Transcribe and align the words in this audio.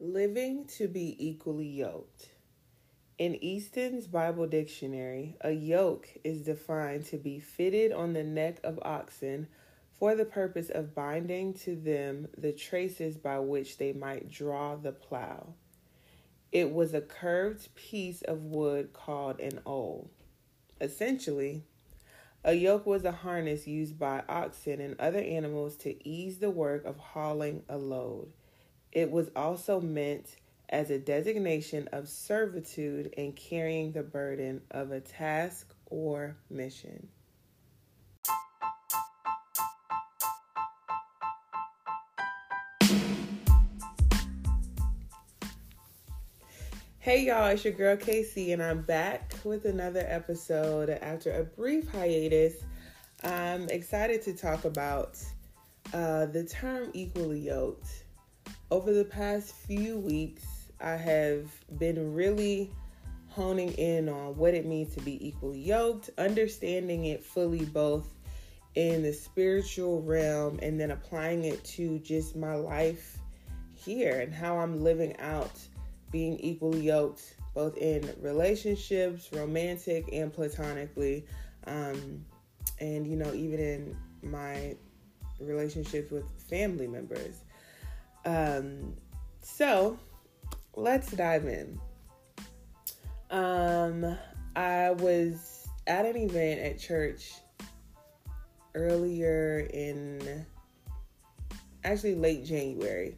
Living 0.00 0.64
to 0.64 0.86
be 0.86 1.16
equally 1.18 1.66
yoked. 1.66 2.28
In 3.18 3.34
Easton's 3.42 4.06
Bible 4.06 4.46
Dictionary, 4.46 5.36
a 5.40 5.50
yoke 5.50 6.08
is 6.22 6.42
defined 6.42 7.04
to 7.06 7.16
be 7.16 7.40
fitted 7.40 7.90
on 7.90 8.12
the 8.12 8.22
neck 8.22 8.60
of 8.62 8.78
oxen 8.82 9.48
for 9.98 10.14
the 10.14 10.24
purpose 10.24 10.70
of 10.70 10.94
binding 10.94 11.52
to 11.52 11.74
them 11.74 12.28
the 12.38 12.52
traces 12.52 13.16
by 13.16 13.40
which 13.40 13.78
they 13.78 13.92
might 13.92 14.30
draw 14.30 14.76
the 14.76 14.92
plow. 14.92 15.54
It 16.52 16.72
was 16.72 16.94
a 16.94 17.00
curved 17.00 17.74
piece 17.74 18.22
of 18.22 18.44
wood 18.44 18.92
called 18.92 19.40
an 19.40 19.58
ohl. 19.66 20.10
Essentially, 20.80 21.64
a 22.44 22.54
yoke 22.54 22.86
was 22.86 23.04
a 23.04 23.10
harness 23.10 23.66
used 23.66 23.98
by 23.98 24.22
oxen 24.28 24.80
and 24.80 24.94
other 25.00 25.18
animals 25.18 25.74
to 25.78 26.08
ease 26.08 26.38
the 26.38 26.50
work 26.50 26.84
of 26.84 26.98
hauling 26.98 27.64
a 27.68 27.76
load. 27.76 28.32
It 28.92 29.10
was 29.10 29.30
also 29.36 29.80
meant 29.80 30.36
as 30.70 30.90
a 30.90 30.98
designation 30.98 31.88
of 31.92 32.08
servitude 32.08 33.08
in 33.18 33.32
carrying 33.32 33.92
the 33.92 34.02
burden 34.02 34.62
of 34.70 34.92
a 34.92 35.00
task 35.00 35.74
or 35.86 36.36
mission. 36.48 37.08
Hey 46.98 47.26
y'all, 47.26 47.46
it's 47.48 47.64
your 47.64 47.72
girl 47.72 47.96
KayC, 47.96 48.52
and 48.52 48.62
I'm 48.62 48.82
back 48.82 49.32
with 49.44 49.64
another 49.64 50.04
episode 50.06 50.90
after 50.90 51.32
a 51.32 51.44
brief 51.44 51.88
hiatus. 51.90 52.54
I'm 53.22 53.68
excited 53.68 54.22
to 54.22 54.34
talk 54.34 54.64
about 54.64 55.18
uh, 55.94 56.26
the 56.26 56.44
term 56.44 56.90
equally 56.92 57.40
yoked 57.40 58.04
over 58.70 58.92
the 58.92 59.04
past 59.04 59.54
few 59.54 59.98
weeks, 59.98 60.44
I 60.80 60.92
have 60.92 61.50
been 61.78 62.14
really 62.14 62.70
honing 63.28 63.72
in 63.72 64.08
on 64.08 64.36
what 64.36 64.54
it 64.54 64.66
means 64.66 64.94
to 64.94 65.00
be 65.00 65.26
equally 65.26 65.60
yoked, 65.60 66.10
understanding 66.18 67.06
it 67.06 67.24
fully 67.24 67.64
both 67.64 68.08
in 68.74 69.02
the 69.02 69.12
spiritual 69.12 70.02
realm 70.02 70.58
and 70.62 70.78
then 70.78 70.90
applying 70.90 71.44
it 71.44 71.62
to 71.64 71.98
just 72.00 72.36
my 72.36 72.54
life 72.54 73.18
here 73.74 74.20
and 74.20 74.32
how 74.34 74.58
I'm 74.58 74.82
living 74.82 75.16
out 75.18 75.58
being 76.10 76.38
equally 76.38 76.80
yoked 76.80 77.34
both 77.54 77.76
in 77.76 78.08
relationships, 78.20 79.30
romantic 79.32 80.08
and 80.12 80.32
platonically, 80.32 81.26
um, 81.66 82.24
and 82.80 83.06
you 83.06 83.16
know, 83.16 83.32
even 83.34 83.58
in 83.58 83.96
my 84.22 84.76
relationships 85.40 86.10
with 86.10 86.24
family 86.48 86.86
members. 86.86 87.40
Um, 88.24 88.94
so 89.40 89.98
let's 90.76 91.10
dive 91.12 91.46
in. 91.46 91.80
Um, 93.30 94.16
I 94.56 94.90
was 94.90 95.68
at 95.86 96.06
an 96.06 96.16
event 96.16 96.60
at 96.60 96.78
church 96.78 97.32
earlier 98.74 99.68
in 99.72 100.44
actually 101.84 102.14
late 102.14 102.44
January. 102.44 103.16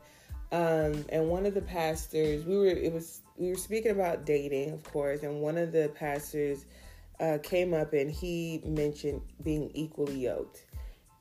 Um, 0.53 1.05
and 1.11 1.29
one 1.29 1.47
of 1.47 1.55
the 1.55 1.62
pastors, 1.62 2.45
we 2.45 2.57
were 2.57 2.67
it 2.67 2.92
was 2.92 3.20
we 3.37 3.48
were 3.48 3.57
speaking 3.57 3.92
about 3.92 4.27
dating, 4.27 4.73
of 4.73 4.83
course, 4.85 5.23
and 5.23 5.41
one 5.41 5.57
of 5.57 5.73
the 5.73 5.91
pastors 5.95 6.67
uh, 7.20 7.39
came 7.42 7.73
up 7.73 7.92
and 7.92 8.11
he 8.11 8.61
mentioned 8.64 9.20
being 9.42 9.70
equally 9.75 10.19
yoked. 10.19 10.67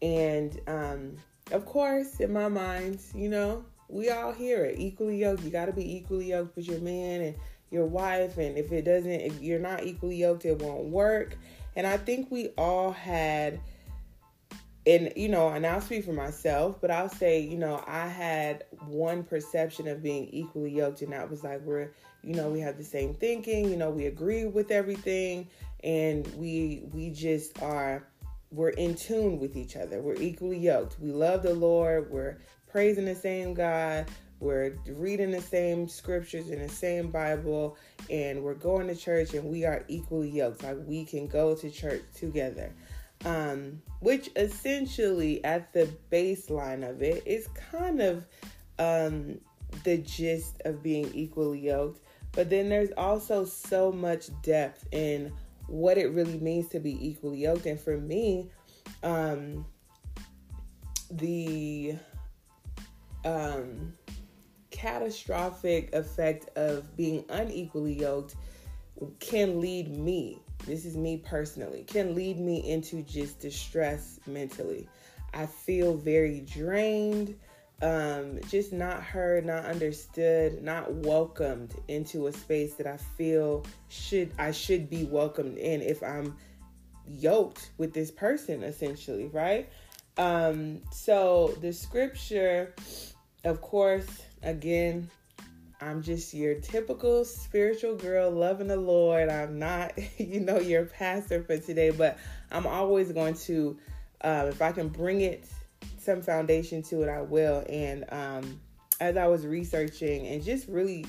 And 0.02 0.59
um, 0.67 1.17
of 1.52 1.66
course, 1.66 2.19
in 2.19 2.33
my 2.33 2.47
mind, 2.47 3.00
you 3.16 3.30
know, 3.30 3.66
we 3.88 4.09
all 4.09 4.31
hear 4.31 4.66
it 4.66 4.80
equally 4.80 5.17
yoked. 5.17 5.44
You 5.44 5.50
got 5.50 5.66
to 5.66 5.73
be 5.73 5.95
equally 5.97 6.30
yoked 6.30 6.55
with 6.55 6.67
your 6.67 6.80
man 6.80 7.22
and 7.22 7.36
your 7.72 7.86
wife. 7.86 8.38
And 8.38 8.58
if 8.58 8.72
it 8.72 8.83
doesn't, 8.83 9.11
if 9.11 9.42
you're 9.42 9.59
not 9.59 9.83
equally 9.83 10.17
yoked, 10.17 10.45
it 10.45 10.61
won't 10.61 10.86
work. 10.86 11.36
And 11.76 11.88
I 11.88 11.98
think 11.98 12.30
we 12.30 12.49
all 12.58 12.92
had, 12.92 13.59
and 14.86 15.11
you 15.15 15.30
know, 15.30 15.49
and 15.49 15.65
I'll 15.65 15.82
speak 15.82 16.05
for 16.05 16.14
myself, 16.14 16.77
but 16.82 16.92
I'll 16.92 17.09
say, 17.09 17.39
you 17.39 17.58
know, 17.58 17.83
I 17.88 18.08
had 18.08 18.65
one 18.88 19.23
perception 19.23 19.88
of 19.88 20.04
being 20.04 20.27
equally 20.30 20.71
yoked, 20.71 21.02
and 21.02 21.14
that 21.14 21.30
was 21.30 21.43
like 21.43 21.61
we're, 21.61 21.92
you 22.23 22.33
know, 22.33 22.49
we 22.49 22.59
have 22.59 22.77
the 22.77 22.83
same 22.83 23.14
thinking, 23.14 23.70
you 23.70 23.77
know, 23.77 23.89
we 23.89 24.08
agree 24.08 24.45
with 24.45 24.71
everything, 24.71 25.48
and 25.83 26.27
we 26.36 26.83
we 26.92 27.11
just 27.11 27.61
are 27.61 28.08
we're 28.52 28.70
in 28.70 28.95
tune 28.95 29.39
with 29.39 29.55
each 29.55 29.76
other. 29.76 30.02
We're 30.02 30.21
equally 30.21 30.58
yoked. 30.58 30.99
We 30.99 31.11
love 31.11 31.43
the 31.43 31.54
Lord. 31.54 32.10
We're 32.10 32.37
praising 32.71 33.05
the 33.05 33.15
same 33.15 33.54
God. 33.54 34.08
We're 34.39 34.77
reading 34.87 35.32
the 35.32 35.42
same 35.42 35.87
scriptures 35.89 36.49
in 36.49 36.59
the 36.59 36.70
same 36.70 37.11
Bible, 37.11 37.77
and 38.09 38.42
we're 38.42 38.54
going 38.54 38.88
to 38.88 38.95
church, 38.95 39.33
and 39.33 39.43
we 39.43 39.65
are 39.65 39.83
equally 39.89 40.30
yoked. 40.30 40.64
Like 40.64 40.77
we 40.86 41.04
can 41.04 41.27
go 41.27 41.55
to 41.55 41.70
church 41.70 42.04
together. 42.15 42.73
Um, 43.26 43.82
which 43.99 44.30
essentially, 44.38 45.43
at 45.43 45.73
the 45.73 45.89
baseline 46.09 46.89
of 46.89 47.02
it, 47.02 47.21
is 47.26 47.49
kind 47.70 48.02
of 48.02 48.26
um, 48.80 49.42
the 49.83 49.98
gist 49.98 50.61
of 50.64 50.82
being 50.82 51.11
equally 51.14 51.59
yoked. 51.59 51.99
But 52.32 52.49
then 52.49 52.70
there's 52.70 52.92
also 52.95 53.43
so 53.43 53.92
much 53.92 54.30
depth 54.42 54.88
in 54.93 55.33
what 55.69 55.97
it 55.97 56.07
really 56.07 56.39
means 56.39 56.67
to 56.69 56.80
be 56.80 57.07
equally 57.07 57.39
yoked. 57.39 57.65
And 57.65 57.80
for 57.80 57.97
me, 57.97 58.49
um, 59.03 59.65
the 61.11 61.95
um, 63.25 63.93
catastrophic 64.71 65.93
effect 65.93 66.58
of 66.58 66.95
being 66.95 67.25
unequally 67.29 67.99
yoked 67.99 68.35
can 69.19 69.61
lead 69.61 69.89
me, 69.89 70.41
this 70.65 70.85
is 70.85 70.97
me 70.97 71.17
personally, 71.17 71.83
can 71.83 72.15
lead 72.15 72.39
me 72.39 72.69
into 72.69 73.02
just 73.03 73.39
distress 73.39 74.19
mentally. 74.27 74.89
I 75.33 75.45
feel 75.45 75.95
very 75.95 76.41
drained, 76.41 77.35
um, 77.81 78.39
just 78.49 78.73
not 78.73 79.01
heard, 79.01 79.45
not 79.45 79.65
understood, 79.65 80.61
not 80.61 80.91
welcomed 80.93 81.73
into 81.87 82.27
a 82.27 82.33
space 82.33 82.75
that 82.75 82.87
I 82.87 82.97
feel 82.97 83.65
should 83.87 84.31
I 84.37 84.51
should 84.51 84.89
be 84.89 85.05
welcomed 85.05 85.57
in 85.57 85.81
if 85.81 86.03
I'm 86.03 86.35
yoked 87.07 87.71
with 87.77 87.93
this 87.93 88.11
person 88.11 88.63
essentially, 88.63 89.27
right? 89.27 89.69
Um, 90.17 90.81
so 90.91 91.55
the 91.61 91.71
scripture, 91.71 92.75
of 93.45 93.61
course, 93.61 94.23
again, 94.43 95.09
I'm 95.79 96.01
just 96.01 96.33
your 96.33 96.55
typical 96.55 97.23
spiritual 97.23 97.95
girl 97.95 98.29
loving 98.29 98.67
the 98.67 98.75
Lord. 98.75 99.29
I'm 99.29 99.57
not, 99.57 99.93
you 100.17 100.41
know, 100.41 100.59
your 100.59 100.85
pastor 100.85 101.41
for 101.43 101.57
today, 101.57 101.91
but 101.91 102.17
I'm 102.51 102.67
always 102.67 103.13
going 103.13 103.35
to, 103.35 103.77
uh, 104.21 104.47
if 104.49 104.61
I 104.61 104.73
can 104.73 104.89
bring 104.89 105.21
it 105.21 105.45
some 106.09 106.21
foundation 106.23 106.81
to 106.81 107.03
it, 107.03 107.09
I 107.09 107.21
will. 107.21 107.64
And 107.70 108.03
um, 108.09 108.59
as 108.99 109.15
I 109.15 109.27
was 109.27 109.45
researching 109.45 110.25
and 110.27 110.43
just 110.43 110.67
really 110.67 111.05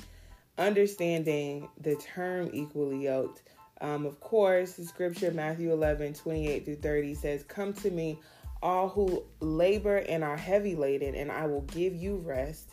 understanding 0.59 1.71
the 1.81 1.97
term 1.97 2.51
equally 2.53 3.05
yoked, 3.05 3.43
um, 3.81 4.05
of 4.05 4.21
course, 4.21 4.75
the 4.75 4.85
scripture, 4.85 5.31
Matthew 5.31 5.73
11, 5.73 6.13
28 6.13 6.65
through 6.67 6.77
30 6.77 7.15
says, 7.15 7.45
Come 7.45 7.73
to 7.75 7.91
me, 7.91 8.19
all 8.63 8.91
who 8.91 9.25
labor 9.41 9.97
and 9.97 10.23
are 10.23 10.37
heavy 10.37 10.77
laden, 10.77 11.15
and 11.15 11.33
I 11.33 11.47
will 11.47 11.63
give 11.63 11.95
you 11.95 12.17
rest. 12.17 12.73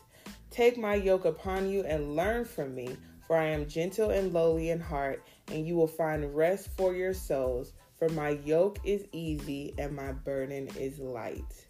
Take 0.51 0.77
my 0.77 0.95
yoke 0.95 1.23
upon 1.23 1.69
you 1.69 1.85
and 1.85 2.17
learn 2.17 2.44
from 2.44 2.75
me, 2.75 2.97
for 3.25 3.38
I 3.38 3.45
am 3.45 3.69
gentle 3.69 4.09
and 4.09 4.33
lowly 4.33 4.71
in 4.71 4.81
heart, 4.81 5.23
and 5.49 5.65
you 5.65 5.75
will 5.77 5.88
find 5.88 6.35
rest 6.35 6.67
for 6.75 6.94
your 6.94 7.13
souls. 7.13 7.71
For 7.97 8.09
my 8.09 8.31
yoke 8.44 8.79
is 8.83 9.05
easy 9.13 9.73
and 9.77 9.95
my 9.95 10.11
burden 10.11 10.67
is 10.77 10.99
light. 10.99 11.66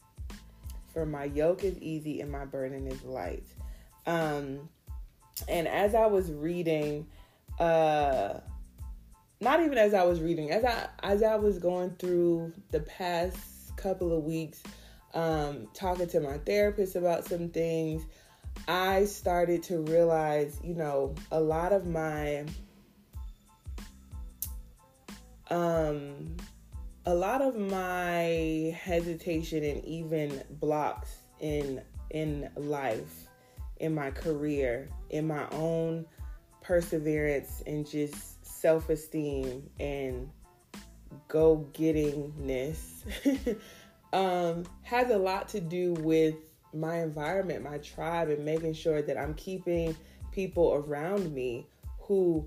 For 0.98 1.06
my 1.06 1.26
yoke 1.26 1.64
is 1.64 1.78
easy 1.78 2.22
and 2.22 2.32
my 2.32 2.46
burden 2.46 2.88
is 2.88 3.04
light. 3.04 3.46
Um, 4.08 4.68
and 5.48 5.68
as 5.68 5.94
I 5.94 6.08
was 6.08 6.32
reading, 6.32 7.06
uh, 7.60 8.40
not 9.40 9.60
even 9.62 9.78
as 9.78 9.94
I 9.94 10.02
was 10.06 10.22
reading, 10.22 10.50
as 10.50 10.66
I 10.66 10.88
as 11.04 11.22
I 11.22 11.36
was 11.36 11.60
going 11.60 11.92
through 12.00 12.52
the 12.72 12.80
past 12.80 13.78
couple 13.78 14.12
of 14.12 14.24
weeks, 14.24 14.64
um, 15.14 15.68
talking 15.76 16.08
to 16.08 16.20
my 16.20 16.40
therapist 16.40 16.96
about 16.96 17.26
some 17.26 17.50
things, 17.50 18.04
I 18.68 19.06
started 19.06 19.62
to 19.64 19.82
realize, 19.82 20.60
you 20.64 20.74
know, 20.74 21.14
a 21.32 21.40
lot 21.40 21.74
of 21.74 21.86
my 21.86 22.44
um 25.52 26.38
a 27.08 27.16
lot 27.16 27.42
of 27.42 27.56
my 27.56 28.78
hesitation 28.78 29.64
and 29.64 29.84
even 29.86 30.44
blocks 30.60 31.20
in 31.40 31.82
in 32.10 32.50
life, 32.58 33.30
in 33.78 33.96
my 33.96 34.12
career, 34.12 34.90
in 35.10 35.26
my 35.26 35.48
own 35.52 36.06
perseverance 36.62 37.64
and 37.66 37.90
just 37.90 38.46
self 38.46 38.90
esteem 38.90 39.70
and 39.80 40.30
go 41.30 41.66
gettingness 41.72 43.06
um, 44.14 44.66
has 44.82 45.10
a 45.10 45.18
lot 45.18 45.48
to 45.48 45.62
do 45.62 45.94
with 45.94 46.36
my 46.74 46.98
environment, 46.98 47.64
my 47.64 47.78
tribe, 47.78 48.28
and 48.28 48.44
making 48.44 48.74
sure 48.74 49.02
that 49.02 49.18
I'm 49.18 49.34
keeping 49.36 49.96
people 50.34 50.74
around 50.86 51.34
me 51.34 51.68
who 52.02 52.46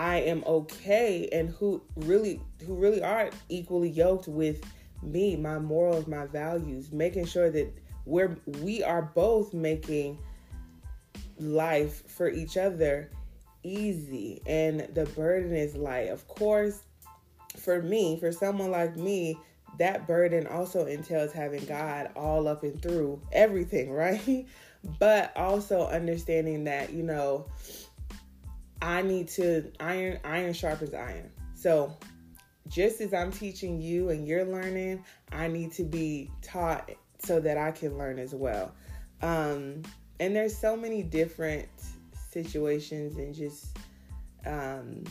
I 0.00 0.20
am 0.20 0.42
okay 0.46 1.28
and 1.30 1.50
who 1.50 1.82
really 1.94 2.40
who 2.66 2.74
really 2.74 3.02
are 3.02 3.28
equally 3.50 3.90
yoked 3.90 4.28
with 4.28 4.64
me, 5.02 5.36
my 5.36 5.58
morals, 5.58 6.06
my 6.06 6.24
values, 6.24 6.90
making 6.90 7.26
sure 7.26 7.50
that 7.50 7.70
we're 8.06 8.34
we 8.62 8.82
are 8.82 9.02
both 9.02 9.52
making 9.52 10.18
life 11.38 12.10
for 12.10 12.30
each 12.30 12.56
other 12.56 13.10
easy 13.62 14.40
and 14.46 14.88
the 14.94 15.04
burden 15.04 15.54
is 15.54 15.76
light. 15.76 16.08
Of 16.08 16.26
course, 16.28 16.80
for 17.58 17.82
me, 17.82 18.18
for 18.18 18.32
someone 18.32 18.70
like 18.70 18.96
me, 18.96 19.38
that 19.78 20.06
burden 20.06 20.46
also 20.46 20.86
entails 20.86 21.30
having 21.30 21.66
God 21.66 22.08
all 22.16 22.48
up 22.48 22.62
and 22.62 22.80
through 22.80 23.20
everything, 23.32 23.90
right? 23.92 24.46
But 24.98 25.36
also 25.36 25.86
understanding 25.88 26.64
that, 26.64 26.90
you 26.90 27.02
know, 27.02 27.50
I 28.82 29.02
need 29.02 29.28
to 29.28 29.70
iron 29.80 30.18
iron 30.24 30.52
sharpens 30.52 30.94
iron. 30.94 31.30
So 31.54 31.96
just 32.68 33.00
as 33.00 33.12
I'm 33.12 33.32
teaching 33.32 33.80
you 33.80 34.10
and 34.10 34.26
you're 34.26 34.44
learning, 34.44 35.04
I 35.32 35.48
need 35.48 35.72
to 35.72 35.84
be 35.84 36.30
taught 36.42 36.90
so 37.18 37.40
that 37.40 37.58
I 37.58 37.72
can 37.72 37.98
learn 37.98 38.18
as 38.18 38.34
well. 38.34 38.74
Um, 39.22 39.82
and 40.18 40.34
there's 40.34 40.56
so 40.56 40.76
many 40.76 41.02
different 41.02 41.68
situations 42.30 43.16
and 43.16 43.34
just 43.34 43.76
um, 44.46 45.04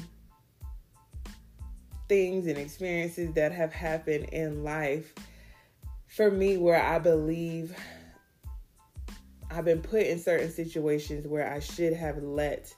things 2.08 2.48
and 2.48 2.58
experiences 2.58 3.34
that 3.34 3.52
have 3.52 3.72
happened 3.72 4.26
in 4.32 4.64
life 4.64 5.14
for 6.08 6.32
me 6.32 6.58
where 6.58 6.82
I 6.82 6.98
believe 6.98 7.76
I've 9.52 9.66
been 9.66 9.82
put 9.82 10.04
in 10.04 10.20
certain 10.20 10.52
situations 10.52 11.28
where 11.28 11.52
I 11.52 11.60
should 11.60 11.94
have 11.94 12.18
let 12.24 12.74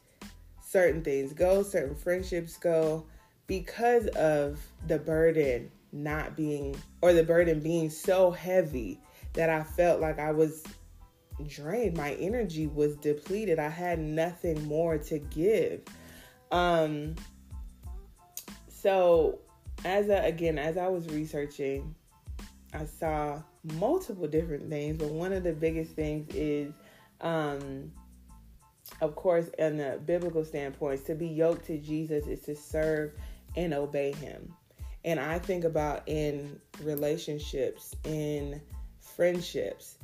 certain 0.72 1.04
things 1.04 1.34
go, 1.34 1.64
certain 1.64 1.96
friendships 1.96 2.58
go 2.58 3.06
because 3.46 4.08
of 4.08 4.58
the 4.88 4.98
burden 4.98 5.70
not 5.92 6.38
being 6.38 6.74
or 7.02 7.12
the 7.12 7.24
burden 7.24 7.60
being 7.60 7.90
so 7.90 8.32
heavy 8.32 8.98
that 9.34 9.50
I 9.50 9.64
felt 9.64 10.00
like 10.00 10.18
I 10.18 10.32
was 10.32 10.64
drained. 11.46 11.98
My 11.98 12.14
energy 12.14 12.68
was 12.68 12.96
depleted. 12.98 13.60
I 13.60 13.68
had 13.68 14.00
nothing 14.00 14.64
more 14.66 14.98
to 14.98 15.20
give. 15.20 15.82
Um 16.52 17.16
so 18.70 19.40
as 19.84 20.08
a, 20.08 20.24
again 20.24 20.58
as 20.58 20.78
I 20.78 20.88
was 20.88 21.06
researching, 21.10 21.94
I 22.74 22.86
saw 22.86 23.42
multiple 23.74 24.28
different 24.28 24.70
things, 24.70 24.98
but 24.98 25.10
one 25.10 25.34
of 25.34 25.44
the 25.44 25.54
biggest 25.54 25.92
things 25.96 26.34
is 26.34 26.72
um 27.20 27.92
of 29.00 29.16
course 29.16 29.48
in 29.58 29.78
the 29.78 30.00
biblical 30.06 30.44
standpoint 30.44 31.06
to 31.06 31.16
be 31.16 31.28
yoked 31.28 31.66
to 31.68 31.78
Jesus 31.78 32.28
is 32.28 32.42
to 32.42 32.56
serve 32.56 33.14
and 33.56 33.74
obey 33.74 34.12
him. 34.12 34.54
And 35.04 35.20
I 35.20 35.40
think 35.40 35.64
about 35.64 36.04
in 36.08 36.60
relationships, 36.84 37.96
in 38.04 38.62
friendships, 39.00 39.98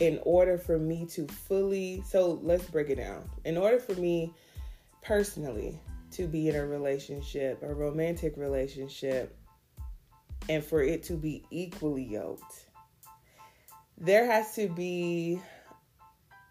in 0.00 0.18
order 0.24 0.58
for 0.58 0.78
me 0.78 1.06
to 1.06 1.26
fully, 1.26 2.02
so 2.06 2.40
let's 2.42 2.64
break 2.64 2.90
it 2.90 2.96
down. 2.96 3.28
In 3.44 3.56
order 3.56 3.78
for 3.78 3.94
me 3.94 4.34
personally 5.02 5.80
to 6.12 6.26
be 6.26 6.48
in 6.48 6.56
a 6.56 6.66
relationship, 6.66 7.62
a 7.62 7.72
romantic 7.72 8.36
relationship, 8.36 9.36
and 10.48 10.64
for 10.64 10.82
it 10.82 11.02
to 11.04 11.14
be 11.14 11.44
equally 11.50 12.02
yoked, 12.02 12.66
there 13.98 14.26
has 14.26 14.54
to 14.56 14.68
be 14.68 15.40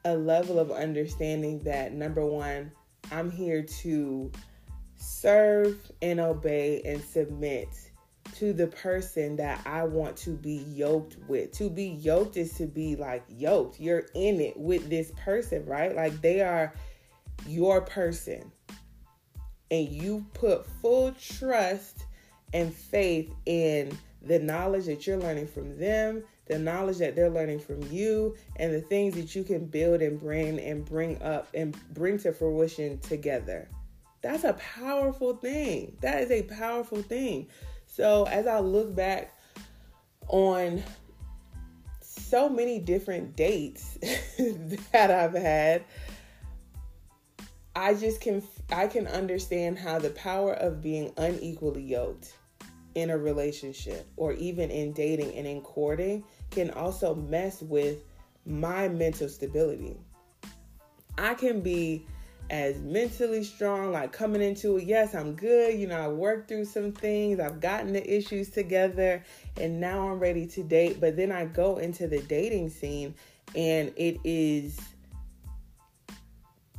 a 0.06 0.16
level 0.16 0.60
of 0.60 0.72
understanding 0.72 1.60
that 1.60 1.94
number 1.94 2.26
one, 2.26 2.72
I'm 3.12 3.32
here 3.32 3.64
to 3.64 4.32
serve 4.96 5.78
and 6.02 6.20
obey 6.20 6.82
and 6.86 7.02
submit 7.02 7.70
to 8.36 8.54
the 8.54 8.68
person 8.68 9.36
that 9.36 9.62
I 9.66 9.84
want 9.84 10.18
to 10.18 10.32
be 10.32 10.66
yoked 10.70 11.18
with. 11.28 11.52
To 11.54 11.70
be 11.70 11.90
yoked 11.90 12.38
is 12.38 12.54
to 12.54 12.66
be 12.66 12.96
like 12.96 13.24
yoked. 13.28 13.80
You're 13.80 14.06
in 14.16 14.42
it 14.42 14.58
with 14.58 14.90
this 14.90 15.12
person, 15.18 15.66
right? 15.66 15.96
Like 15.96 16.20
they 16.22 16.42
are 16.42 16.74
your 17.48 17.82
person. 17.82 18.52
And 19.70 19.88
you 19.88 20.26
put 20.34 20.66
full 20.82 21.12
trust 21.14 22.06
and 22.54 22.74
faith 22.74 23.34
in 23.46 23.98
the 24.22 24.40
knowledge 24.40 24.86
that 24.86 25.06
you're 25.06 25.18
learning 25.18 25.48
from 25.48 25.78
them, 25.78 26.24
the 26.48 26.60
knowledge 26.60 26.98
that 26.98 27.16
they're 27.16 27.30
learning 27.30 27.60
from 27.60 27.82
you, 27.92 28.36
and 28.58 28.74
the 28.74 28.82
things 28.82 29.16
that 29.16 29.36
you 29.36 29.44
can 29.44 29.66
build 29.66 30.02
and 30.02 30.20
bring 30.20 30.60
and 30.60 30.86
bring 30.86 31.22
up 31.22 31.48
and 31.54 31.78
bring 31.94 32.18
to 32.20 32.34
fruition 32.34 33.00
together. 33.00 33.68
That's 34.22 34.44
a 34.44 34.54
powerful 34.54 35.36
thing. 35.36 35.98
That 36.02 36.22
is 36.22 36.32
a 36.32 36.44
powerful 36.44 37.02
thing. 37.02 37.48
So 37.86 38.24
as 38.26 38.48
I 38.48 38.60
look 38.60 38.96
back 38.96 39.38
on 40.28 40.82
so 42.02 42.50
many 42.50 42.80
different 42.80 43.36
dates 43.36 43.98
that 44.92 45.12
I've 45.12 45.34
had, 45.34 45.84
I 47.76 47.94
just 47.96 48.22
can 48.22 48.42
I 48.72 48.88
can 48.88 49.08
understand 49.08 49.78
how 49.78 50.00
the 50.00 50.12
power 50.12 50.54
of 50.54 50.82
being 50.82 51.12
unequally 51.18 51.84
yoked 51.84 52.34
in 52.96 53.10
a 53.10 53.18
relationship 53.18 54.08
or 54.16 54.34
even 54.34 54.70
in 54.70 54.94
dating 54.94 55.36
and 55.36 55.48
in 55.48 55.62
courting 55.62 56.24
can 56.54 56.72
also 56.72 57.16
mess 57.16 57.62
with 57.62 57.98
my 58.46 58.88
mental 58.88 59.28
stability. 59.28 59.98
I 61.18 61.34
can 61.34 61.62
be 61.62 62.06
as 62.50 62.80
mentally 62.82 63.44
strong, 63.44 63.92
like 63.92 64.12
coming 64.12 64.42
into 64.42 64.78
it. 64.78 64.84
Yes, 64.84 65.16
I'm 65.16 65.34
good. 65.34 65.80
You 65.80 65.88
know, 65.88 66.00
I 66.00 66.08
worked 66.08 66.50
through 66.50 66.66
some 66.66 66.92
things, 66.92 67.40
I've 67.40 67.60
gotten 67.60 67.94
the 67.94 68.18
issues 68.18 68.50
together, 68.50 69.24
and 69.60 69.80
now 69.80 70.10
I'm 70.10 70.20
ready 70.20 70.46
to 70.48 70.64
date. 70.64 71.00
But 71.00 71.16
then 71.16 71.32
I 71.32 71.46
go 71.46 71.78
into 71.78 72.08
the 72.08 72.20
dating 72.20 72.70
scene, 72.70 73.16
and 73.56 73.94
it 73.96 74.20
is 74.24 74.80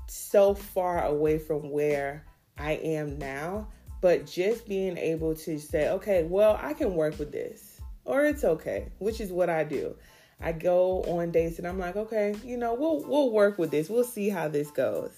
so 0.06 0.54
far 0.54 1.04
away 1.04 1.38
from 1.38 1.70
where 1.70 2.24
I 2.58 2.72
am 2.72 3.18
now. 3.18 3.68
But 4.00 4.26
just 4.26 4.68
being 4.68 4.98
able 4.98 5.34
to 5.36 5.58
say, 5.58 5.88
okay, 5.88 6.24
well, 6.24 6.58
I 6.60 6.74
can 6.74 6.94
work 6.94 7.18
with 7.18 7.32
this, 7.32 7.73
or 8.04 8.24
it's 8.24 8.44
okay, 8.44 8.88
which 8.98 9.20
is 9.20 9.30
what 9.30 9.50
I 9.50 9.64
do. 9.64 9.96
I 10.40 10.52
go 10.52 11.02
on 11.04 11.30
dates 11.30 11.58
and 11.58 11.66
I'm 11.66 11.78
like, 11.78 11.96
okay, 11.96 12.34
you 12.44 12.56
know, 12.56 12.74
we'll 12.74 13.02
we'll 13.04 13.30
work 13.30 13.58
with 13.58 13.70
this. 13.70 13.88
We'll 13.88 14.04
see 14.04 14.28
how 14.28 14.48
this 14.48 14.70
goes 14.70 15.12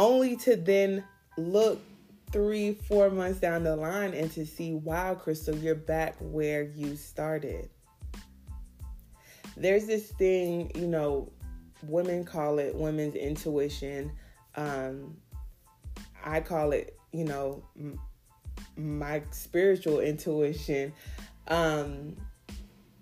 only 0.00 0.34
to 0.34 0.56
then 0.56 1.04
look 1.36 1.78
three, 2.32 2.72
four 2.72 3.10
months 3.10 3.38
down 3.38 3.62
the 3.62 3.76
line 3.76 4.14
and 4.14 4.32
to 4.32 4.46
see, 4.46 4.72
wow, 4.72 5.14
Crystal, 5.14 5.54
you're 5.56 5.74
back 5.74 6.16
where 6.20 6.62
you 6.62 6.96
started. 6.96 7.68
There's 9.56 9.86
this 9.86 10.10
thing, 10.12 10.72
you 10.74 10.86
know, 10.86 11.30
women 11.86 12.24
call 12.24 12.58
it 12.58 12.74
women's 12.74 13.14
intuition. 13.14 14.10
Um, 14.56 15.18
I 16.24 16.40
call 16.40 16.72
it, 16.72 16.98
you 17.12 17.24
know, 17.24 17.62
m- 17.78 18.00
my 18.76 19.22
spiritual 19.32 20.00
intuition. 20.00 20.94
Um, 21.50 22.16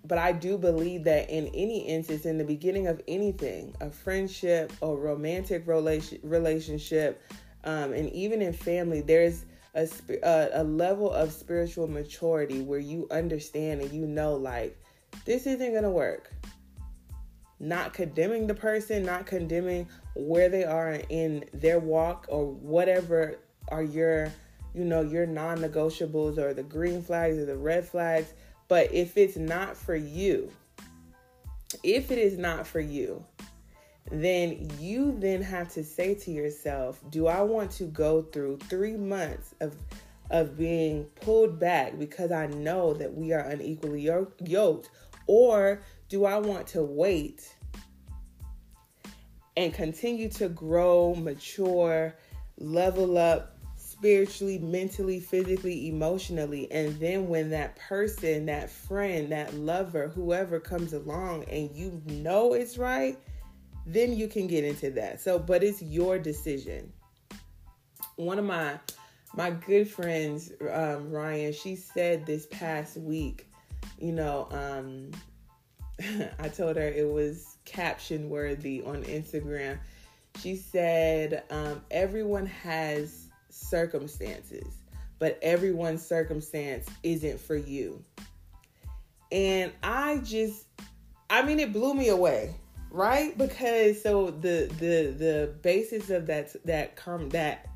but 0.05 0.17
I 0.17 0.31
do 0.31 0.57
believe 0.57 1.03
that 1.03 1.29
in 1.29 1.47
any 1.53 1.87
instance, 1.87 2.25
in 2.25 2.39
the 2.39 2.43
beginning 2.43 2.87
of 2.87 2.99
anything, 3.07 3.75
a 3.79 3.91
friendship 3.91 4.73
or 4.81 4.97
romantic 4.97 5.67
relation, 5.67 6.19
relationship, 6.23 7.21
um, 7.63 7.93
and 7.93 8.09
even 8.09 8.41
in 8.41 8.51
family, 8.51 9.01
there's 9.01 9.45
a, 9.75 9.87
a, 10.23 10.61
a 10.61 10.63
level 10.63 11.11
of 11.11 11.31
spiritual 11.31 11.87
maturity 11.87 12.61
where 12.61 12.79
you 12.79 13.07
understand 13.11 13.81
and 13.81 13.91
you 13.91 14.07
know, 14.07 14.33
like, 14.33 14.75
this 15.25 15.45
isn't 15.45 15.71
going 15.71 15.83
to 15.83 15.91
work. 15.91 16.33
Not 17.59 17.93
condemning 17.93 18.47
the 18.47 18.55
person, 18.55 19.03
not 19.03 19.27
condemning 19.27 19.87
where 20.15 20.49
they 20.49 20.63
are 20.63 21.01
in 21.09 21.45
their 21.53 21.79
walk 21.79 22.25
or 22.29 22.47
whatever 22.47 23.39
are 23.67 23.83
your, 23.83 24.31
you 24.73 24.83
know, 24.83 25.01
your 25.01 25.25
non 25.25 25.59
negotiables 25.59 26.37
or 26.37 26.53
the 26.53 26.63
green 26.63 27.01
flags 27.01 27.37
or 27.37 27.45
the 27.45 27.57
red 27.57 27.87
flags. 27.87 28.33
But 28.67 28.91
if 28.93 29.17
it's 29.17 29.37
not 29.37 29.75
for 29.75 29.95
you, 29.95 30.51
if 31.83 32.11
it 32.11 32.17
is 32.17 32.37
not 32.37 32.67
for 32.67 32.79
you, 32.79 33.25
then 34.11 34.69
you 34.79 35.15
then 35.19 35.41
have 35.41 35.71
to 35.73 35.83
say 35.83 36.15
to 36.15 36.31
yourself, 36.31 36.99
do 37.09 37.27
I 37.27 37.41
want 37.41 37.71
to 37.71 37.85
go 37.85 38.23
through 38.23 38.57
3 38.69 38.97
months 38.97 39.53
of 39.59 39.75
of 40.31 40.55
being 40.55 41.05
pulled 41.21 41.59
back 41.59 41.97
because 41.97 42.31
I 42.31 42.45
know 42.47 42.93
that 42.93 43.13
we 43.13 43.33
are 43.33 43.39
unequally 43.39 44.01
yoked? 44.01 44.89
Or 45.25 45.81
do 46.07 46.25
I 46.25 46.37
want 46.37 46.67
to 46.67 46.83
wait 46.83 47.55
and 49.57 49.73
continue 49.73 50.29
to 50.29 50.49
grow, 50.49 51.15
mature, 51.15 52.15
level 52.57 53.17
up 53.17 53.58
spiritually, 53.99 54.57
mentally, 54.59 55.19
physically, 55.19 55.89
emotionally. 55.89 56.71
And 56.71 56.97
then 56.99 57.27
when 57.27 57.49
that 57.49 57.75
person, 57.75 58.45
that 58.45 58.69
friend, 58.69 59.29
that 59.33 59.53
lover, 59.55 60.07
whoever 60.07 60.57
comes 60.59 60.93
along 60.93 61.43
and 61.45 61.69
you 61.75 62.01
know 62.05 62.53
it's 62.53 62.77
right, 62.77 63.17
then 63.85 64.13
you 64.13 64.27
can 64.29 64.47
get 64.47 64.63
into 64.63 64.89
that. 64.91 65.19
So, 65.19 65.37
but 65.37 65.63
it's 65.63 65.81
your 65.81 66.17
decision. 66.17 66.93
One 68.15 68.39
of 68.39 68.45
my 68.45 68.79
my 69.35 69.51
good 69.51 69.89
friends, 69.89 70.51
um, 70.71 71.11
Ryan, 71.11 71.53
she 71.53 71.75
said 71.75 72.25
this 72.25 72.47
past 72.47 72.97
week, 72.97 73.47
you 73.99 74.11
know, 74.13 74.47
um, 74.51 75.11
I 76.39 76.47
told 76.47 76.77
her 76.77 76.87
it 76.87 77.07
was 77.07 77.57
caption 77.65 78.29
worthy 78.29 78.81
on 78.81 79.03
Instagram. 79.03 79.77
She 80.39 80.55
said, 80.55 81.43
um, 81.51 81.81
everyone 81.91 82.45
has 82.47 83.28
circumstances, 83.49 84.67
but 85.19 85.39
everyone's 85.41 86.05
circumstance 86.05 86.87
isn't 87.03 87.39
for 87.39 87.55
you. 87.55 88.03
And 89.31 89.71
I 89.83 90.17
just, 90.17 90.65
I 91.29 91.43
mean, 91.43 91.59
it 91.59 91.71
blew 91.71 91.93
me 91.93 92.09
away, 92.09 92.55
right? 92.89 93.37
Because 93.37 94.01
so 94.01 94.31
the 94.31 94.71
the 94.79 95.13
the 95.17 95.53
basis 95.61 96.09
of 96.09 96.25
that 96.27 96.55
that 96.65 96.95
come 96.95 97.29
that 97.29 97.67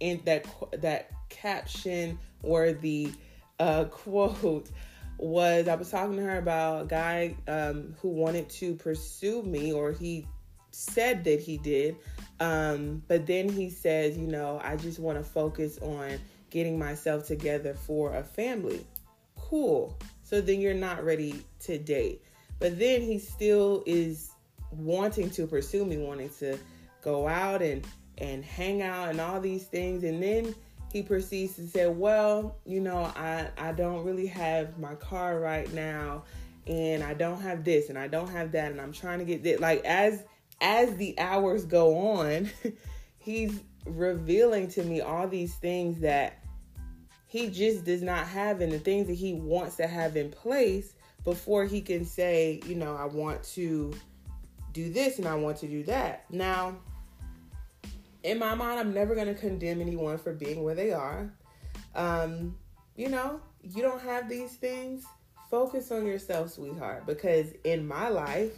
in 0.00 0.20
that 0.24 0.46
that 0.80 1.10
caption 1.28 2.18
or 2.42 2.72
the 2.72 3.12
uh, 3.58 3.84
quote 3.90 4.70
was 5.18 5.68
I 5.68 5.74
was 5.74 5.90
talking 5.90 6.16
to 6.16 6.22
her 6.22 6.38
about 6.38 6.82
a 6.82 6.86
guy 6.86 7.36
um, 7.46 7.94
who 8.00 8.08
wanted 8.08 8.48
to 8.50 8.74
pursue 8.74 9.42
me, 9.42 9.72
or 9.72 9.92
he 9.92 10.26
said 10.72 11.24
that 11.24 11.40
he 11.40 11.58
did. 11.58 11.96
Um, 12.42 13.04
but 13.06 13.24
then 13.24 13.48
he 13.48 13.70
says, 13.70 14.18
you 14.18 14.26
know, 14.26 14.60
I 14.64 14.74
just 14.74 14.98
want 14.98 15.16
to 15.16 15.22
focus 15.22 15.78
on 15.78 16.18
getting 16.50 16.76
myself 16.76 17.24
together 17.24 17.72
for 17.72 18.16
a 18.16 18.24
family. 18.24 18.84
Cool. 19.38 19.96
So 20.24 20.40
then 20.40 20.60
you're 20.60 20.74
not 20.74 21.04
ready 21.04 21.44
to 21.60 21.78
date. 21.78 22.20
But 22.58 22.80
then 22.80 23.00
he 23.00 23.20
still 23.20 23.84
is 23.86 24.32
wanting 24.72 25.30
to 25.30 25.46
pursue 25.46 25.84
me, 25.84 25.98
wanting 25.98 26.30
to 26.40 26.58
go 27.00 27.28
out 27.28 27.62
and 27.62 27.86
and 28.18 28.44
hang 28.44 28.82
out 28.82 29.10
and 29.10 29.20
all 29.20 29.40
these 29.40 29.64
things. 29.64 30.02
And 30.02 30.20
then 30.20 30.52
he 30.92 31.02
proceeds 31.02 31.54
to 31.56 31.68
say, 31.68 31.86
Well, 31.86 32.56
you 32.66 32.80
know, 32.80 33.04
I, 33.14 33.50
I 33.56 33.70
don't 33.70 34.04
really 34.04 34.26
have 34.26 34.80
my 34.80 34.96
car 34.96 35.38
right 35.38 35.72
now, 35.72 36.24
and 36.66 37.04
I 37.04 37.14
don't 37.14 37.40
have 37.40 37.62
this 37.62 37.88
and 37.88 37.96
I 37.96 38.08
don't 38.08 38.30
have 38.30 38.50
that, 38.52 38.72
and 38.72 38.80
I'm 38.80 38.92
trying 38.92 39.20
to 39.20 39.24
get 39.24 39.44
this. 39.44 39.60
Like 39.60 39.84
as 39.84 40.24
as 40.62 40.96
the 40.96 41.18
hours 41.18 41.66
go 41.66 41.98
on, 41.98 42.48
he's 43.18 43.60
revealing 43.84 44.68
to 44.68 44.82
me 44.84 45.00
all 45.00 45.28
these 45.28 45.54
things 45.56 46.00
that 46.00 46.38
he 47.26 47.48
just 47.48 47.84
does 47.84 48.02
not 48.02 48.26
have 48.26 48.60
and 48.60 48.72
the 48.72 48.78
things 48.78 49.08
that 49.08 49.14
he 49.14 49.34
wants 49.34 49.76
to 49.76 49.86
have 49.86 50.16
in 50.16 50.30
place 50.30 50.94
before 51.24 51.64
he 51.64 51.80
can 51.80 52.04
say, 52.04 52.60
you 52.66 52.74
know, 52.74 52.94
I 52.94 53.06
want 53.06 53.42
to 53.54 53.92
do 54.72 54.92
this 54.92 55.18
and 55.18 55.26
I 55.26 55.34
want 55.34 55.58
to 55.58 55.66
do 55.66 55.82
that. 55.84 56.24
Now, 56.30 56.76
in 58.22 58.38
my 58.38 58.54
mind, 58.54 58.78
I'm 58.78 58.94
never 58.94 59.14
going 59.14 59.26
to 59.26 59.34
condemn 59.34 59.80
anyone 59.80 60.18
for 60.18 60.32
being 60.32 60.62
where 60.62 60.74
they 60.74 60.92
are. 60.92 61.32
Um, 61.94 62.56
you 62.96 63.08
know, 63.08 63.40
you 63.62 63.82
don't 63.82 64.02
have 64.02 64.28
these 64.28 64.52
things. 64.52 65.04
Focus 65.50 65.90
on 65.90 66.06
yourself, 66.06 66.50
sweetheart, 66.50 67.06
because 67.06 67.48
in 67.64 67.86
my 67.86 68.08
life, 68.08 68.52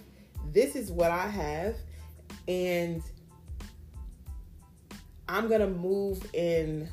this 0.52 0.76
is 0.76 0.92
what 0.92 1.10
I 1.10 1.26
have, 1.26 1.76
and 2.48 3.02
I'm 5.28 5.48
to 5.48 5.66
move 5.66 6.26
in. 6.34 6.88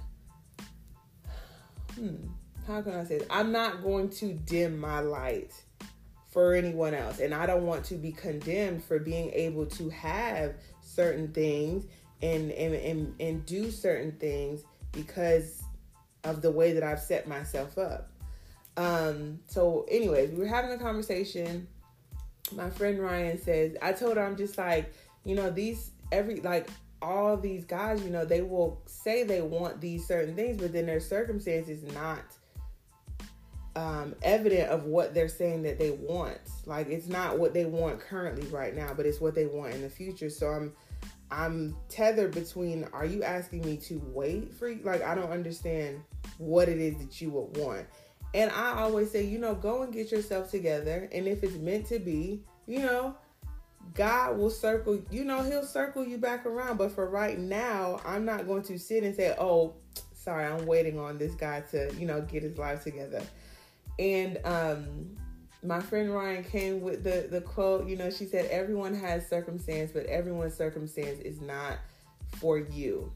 Hmm, 1.95 2.15
how 2.67 2.81
can 2.81 2.93
I 2.93 3.03
say 3.03 3.15
it? 3.15 3.27
I'm 3.29 3.51
not 3.51 3.83
going 3.83 4.09
to 4.11 4.33
dim 4.33 4.79
my 4.79 4.99
light 4.99 5.53
for 6.31 6.53
anyone 6.53 6.93
else. 6.93 7.19
And 7.19 7.33
I 7.33 7.45
don't 7.45 7.65
want 7.65 7.83
to 7.85 7.95
be 7.95 8.11
condemned 8.11 8.83
for 8.83 8.99
being 8.99 9.31
able 9.33 9.65
to 9.67 9.89
have 9.89 10.55
certain 10.81 11.31
things 11.33 11.85
and 12.21 12.51
and 12.51 12.73
and, 12.73 13.15
and 13.19 13.45
do 13.45 13.71
certain 13.71 14.13
things 14.13 14.63
because 14.91 15.63
of 16.23 16.41
the 16.41 16.51
way 16.51 16.73
that 16.73 16.83
I've 16.83 16.99
set 16.99 17.27
myself 17.27 17.77
up. 17.77 18.11
Um, 18.77 19.39
so 19.47 19.85
anyways, 19.89 20.31
we 20.31 20.39
were 20.39 20.47
having 20.47 20.71
a 20.71 20.77
conversation. 20.77 21.67
My 22.53 22.69
friend 22.69 22.99
Ryan 22.99 23.41
says, 23.41 23.75
I 23.81 23.93
told 23.93 24.17
her 24.17 24.23
I'm 24.23 24.37
just 24.37 24.57
like, 24.57 24.93
you 25.23 25.35
know, 25.35 25.49
these 25.49 25.91
every 26.11 26.41
like 26.41 26.69
all 27.01 27.35
these 27.37 27.65
guys, 27.65 28.03
you 28.03 28.09
know, 28.09 28.25
they 28.25 28.41
will 28.41 28.81
say 28.85 29.23
they 29.23 29.41
want 29.41 29.81
these 29.81 30.05
certain 30.05 30.35
things, 30.35 30.57
but 30.57 30.71
then 30.73 30.85
their 30.85 30.99
circumstances 30.99 31.83
not 31.93 32.19
um, 33.75 34.15
evident 34.21 34.69
of 34.69 34.85
what 34.85 35.13
they're 35.13 35.27
saying 35.27 35.63
that 35.63 35.79
they 35.79 35.91
want. 35.91 36.39
Like 36.65 36.89
it's 36.89 37.07
not 37.07 37.39
what 37.39 37.53
they 37.53 37.65
want 37.65 37.99
currently 37.99 38.47
right 38.47 38.75
now, 38.75 38.93
but 38.93 39.05
it's 39.05 39.21
what 39.21 39.35
they 39.35 39.45
want 39.45 39.73
in 39.73 39.81
the 39.81 39.89
future. 39.89 40.29
So 40.29 40.47
I'm 40.47 40.73
I'm 41.31 41.77
tethered 41.87 42.33
between 42.33 42.85
are 42.91 43.05
you 43.05 43.23
asking 43.23 43.61
me 43.61 43.77
to 43.77 44.01
wait 44.13 44.53
for 44.53 44.67
you? 44.69 44.81
Like, 44.83 45.01
I 45.01 45.15
don't 45.15 45.31
understand 45.31 46.01
what 46.37 46.67
it 46.67 46.77
is 46.77 46.97
that 46.97 47.21
you 47.21 47.31
would 47.31 47.57
want. 47.57 47.87
And 48.33 48.51
I 48.51 48.81
always 48.81 49.11
say, 49.11 49.25
you 49.25 49.39
know, 49.39 49.55
go 49.55 49.83
and 49.83 49.93
get 49.93 50.11
yourself 50.11 50.51
together. 50.51 51.09
And 51.11 51.27
if 51.27 51.43
it's 51.43 51.55
meant 51.55 51.85
to 51.87 51.99
be, 51.99 52.43
you 52.67 52.79
know, 52.79 53.15
God 53.93 54.37
will 54.37 54.49
circle, 54.49 55.01
you 55.09 55.25
know, 55.25 55.43
He'll 55.43 55.65
circle 55.65 56.05
you 56.05 56.17
back 56.17 56.45
around. 56.45 56.77
But 56.77 56.91
for 56.91 57.09
right 57.09 57.37
now, 57.37 57.99
I'm 58.05 58.25
not 58.25 58.47
going 58.47 58.63
to 58.63 58.77
sit 58.77 59.03
and 59.03 59.15
say, 59.15 59.35
oh, 59.39 59.75
sorry, 60.13 60.45
I'm 60.45 60.65
waiting 60.65 60.99
on 60.99 61.17
this 61.17 61.33
guy 61.33 61.61
to, 61.71 61.93
you 61.97 62.05
know, 62.05 62.21
get 62.21 62.43
his 62.43 62.57
life 62.57 62.83
together. 62.83 63.23
And 63.99 64.39
um, 64.45 65.17
my 65.63 65.79
friend 65.79 66.13
Ryan 66.13 66.43
came 66.43 66.81
with 66.81 67.03
the 67.03 67.27
the 67.29 67.41
quote. 67.41 67.87
You 67.87 67.95
know, 67.95 68.09
she 68.09 68.25
said, 68.25 68.45
"Everyone 68.49 68.95
has 68.95 69.27
circumstance, 69.27 69.91
but 69.91 70.05
everyone's 70.05 70.55
circumstance 70.55 71.19
is 71.19 71.41
not 71.41 71.77
for 72.39 72.57
you." 72.57 73.11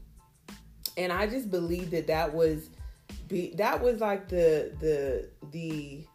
And 0.96 1.12
I 1.12 1.26
just 1.26 1.50
believe 1.50 1.90
that 1.90 2.06
that 2.06 2.32
was 2.32 2.70
be 3.28 3.54
that 3.56 3.82
was 3.82 4.00
like 4.00 4.28
the 4.28 4.72
the 4.80 5.28
the 5.50 6.06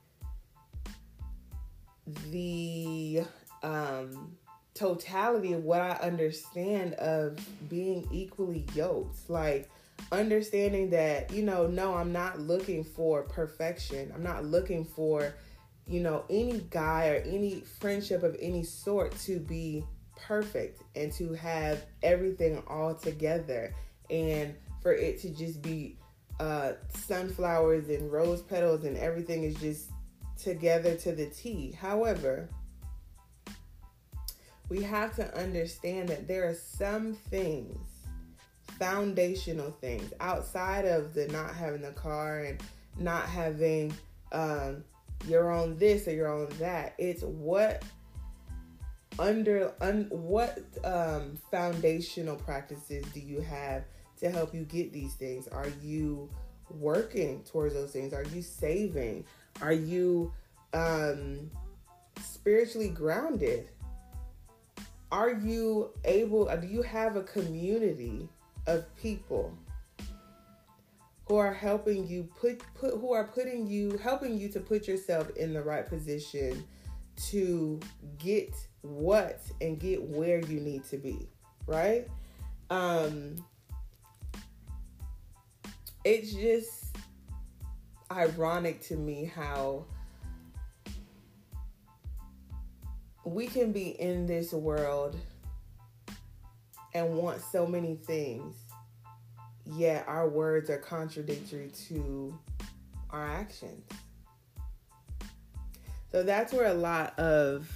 the 2.30 3.24
um 3.64 4.38
totality 4.82 5.54
of 5.54 5.64
what 5.64 5.82
I 5.82 5.92
understand 6.02 6.96
of 6.96 7.40
being 7.70 8.08
equally 8.12 8.66
yoked. 8.74 9.30
Like 9.30 9.70
understanding 10.12 10.90
that, 10.92 11.32
you 11.32 11.44
know, 11.44 11.68
no, 11.68 11.96
I'm 11.96 12.12
not 12.12 12.40
looking 12.40 12.84
for 12.84 13.24
perfection. 13.24 14.12
I'm 14.14 14.24
not 14.24 14.46
looking 14.46 14.84
for 14.84 15.34
you 15.88 16.00
know, 16.00 16.24
any 16.30 16.64
guy 16.70 17.10
or 17.10 17.16
any 17.26 17.62
friendship 17.80 18.24
of 18.24 18.36
any 18.40 18.64
sort 18.64 19.18
to 19.20 19.40
be 19.40 19.84
perfect 20.16 20.82
and 20.96 21.12
to 21.14 21.34
have 21.34 21.86
everything 22.04 22.62
all 22.68 22.94
together 22.94 23.74
and 24.10 24.56
for 24.82 24.94
it 24.94 25.20
to 25.22 25.30
just 25.30 25.62
be 25.62 25.98
uh, 26.40 26.74
sunflowers 26.96 27.90
and 27.90 28.12
rose 28.12 28.42
petals 28.42 28.84
and 28.86 28.98
everything 28.98 29.44
is 29.44 29.56
just 29.56 29.92
together 30.42 30.96
to 30.96 31.12
the 31.12 31.26
T. 31.28 31.72
However, 31.72 32.48
we 34.72 34.82
have 34.82 35.14
to 35.14 35.38
understand 35.38 36.08
that 36.08 36.30
there 36.30 36.48
are 36.48 36.56
some 36.56 37.14
things, 37.30 37.78
foundational 38.80 39.70
things, 39.82 40.14
outside 40.22 40.86
of 40.86 41.14
the 41.14 41.28
not 41.28 41.54
having 41.54 41.82
the 41.82 41.92
car 41.92 42.40
and 42.46 42.64
not 42.98 43.26
having 43.26 43.94
um, 44.32 44.82
you're 45.28 45.52
on 45.52 45.78
this 45.78 46.08
or 46.08 46.14
your 46.14 46.30
own 46.30 46.48
that. 46.58 46.96
It's 46.98 47.22
what 47.22 47.84
under 49.20 49.74
un, 49.82 50.08
what 50.10 50.60
um, 50.86 51.38
foundational 51.52 52.38
practices 52.38 53.04
do 53.14 53.20
you 53.20 53.42
have 53.42 53.84
to 54.22 54.32
help 54.32 54.56
you 54.56 54.64
get 54.64 54.94
these 54.94 55.16
things? 55.16 55.50
Are 55.50 55.68
you 55.82 56.30
working 56.70 57.44
towards 57.44 57.74
those 57.74 57.92
things? 57.92 58.14
Are 58.14 58.24
you 58.24 58.42
saving? 58.42 59.26
Are 59.62 59.74
you 59.74 60.32
um, 60.74 61.52
spiritually 62.22 62.88
grounded? 62.88 63.68
Are 65.12 65.32
you 65.32 65.92
able? 66.06 66.46
Do 66.58 66.68
you 66.68 66.82
have 66.82 67.16
a 67.16 67.24
community 67.24 68.30
of 68.68 68.86
people 68.96 69.58
who 71.26 71.38
are 71.38 71.54
helping 71.54 72.08
you 72.08 72.30
put 72.40 72.62
put 72.76 72.92
who 72.94 73.14
are 73.14 73.26
putting 73.26 73.68
you 73.68 73.98
helping 73.98 74.38
you 74.38 74.50
to 74.50 74.60
put 74.60 74.88
yourself 74.88 75.30
in 75.38 75.54
the 75.54 75.62
right 75.62 75.88
position 75.88 76.64
to 77.30 77.80
get 78.18 78.56
what 78.82 79.42
and 79.60 79.80
get 79.80 80.02
where 80.02 80.40
you 80.40 80.60
need 80.60 80.84
to 80.86 80.98
be, 80.98 81.30
right? 81.68 82.08
Um 82.70 83.44
it's 86.04 86.34
just 86.34 86.98
ironic 88.12 88.82
to 88.82 88.96
me 88.96 89.32
how 89.34 89.86
we 93.24 93.48
can 93.48 93.72
be 93.72 94.00
in 94.02 94.26
this 94.26 94.54
world 94.54 95.16
and 96.94 97.16
want 97.16 97.42
so 97.42 97.66
many 97.66 97.96
things 97.96 98.56
yet 99.66 100.06
our 100.08 100.28
words 100.28 100.70
are 100.70 100.78
contradictory 100.78 101.72
to 101.88 102.38
our 103.10 103.28
actions. 103.28 103.84
So 106.12 106.24
that's 106.24 106.52
where 106.52 106.68
a 106.68 106.74
lot 106.74 107.18
of 107.18 107.70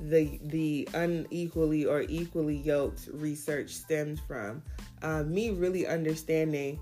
the 0.00 0.38
the 0.44 0.88
unequally 0.92 1.86
or 1.86 2.02
equally 2.02 2.56
yoked 2.56 3.08
research 3.12 3.70
stems 3.70 4.20
from. 4.20 4.62
Uh, 5.02 5.22
me 5.22 5.50
really 5.50 5.86
understanding, 5.86 6.80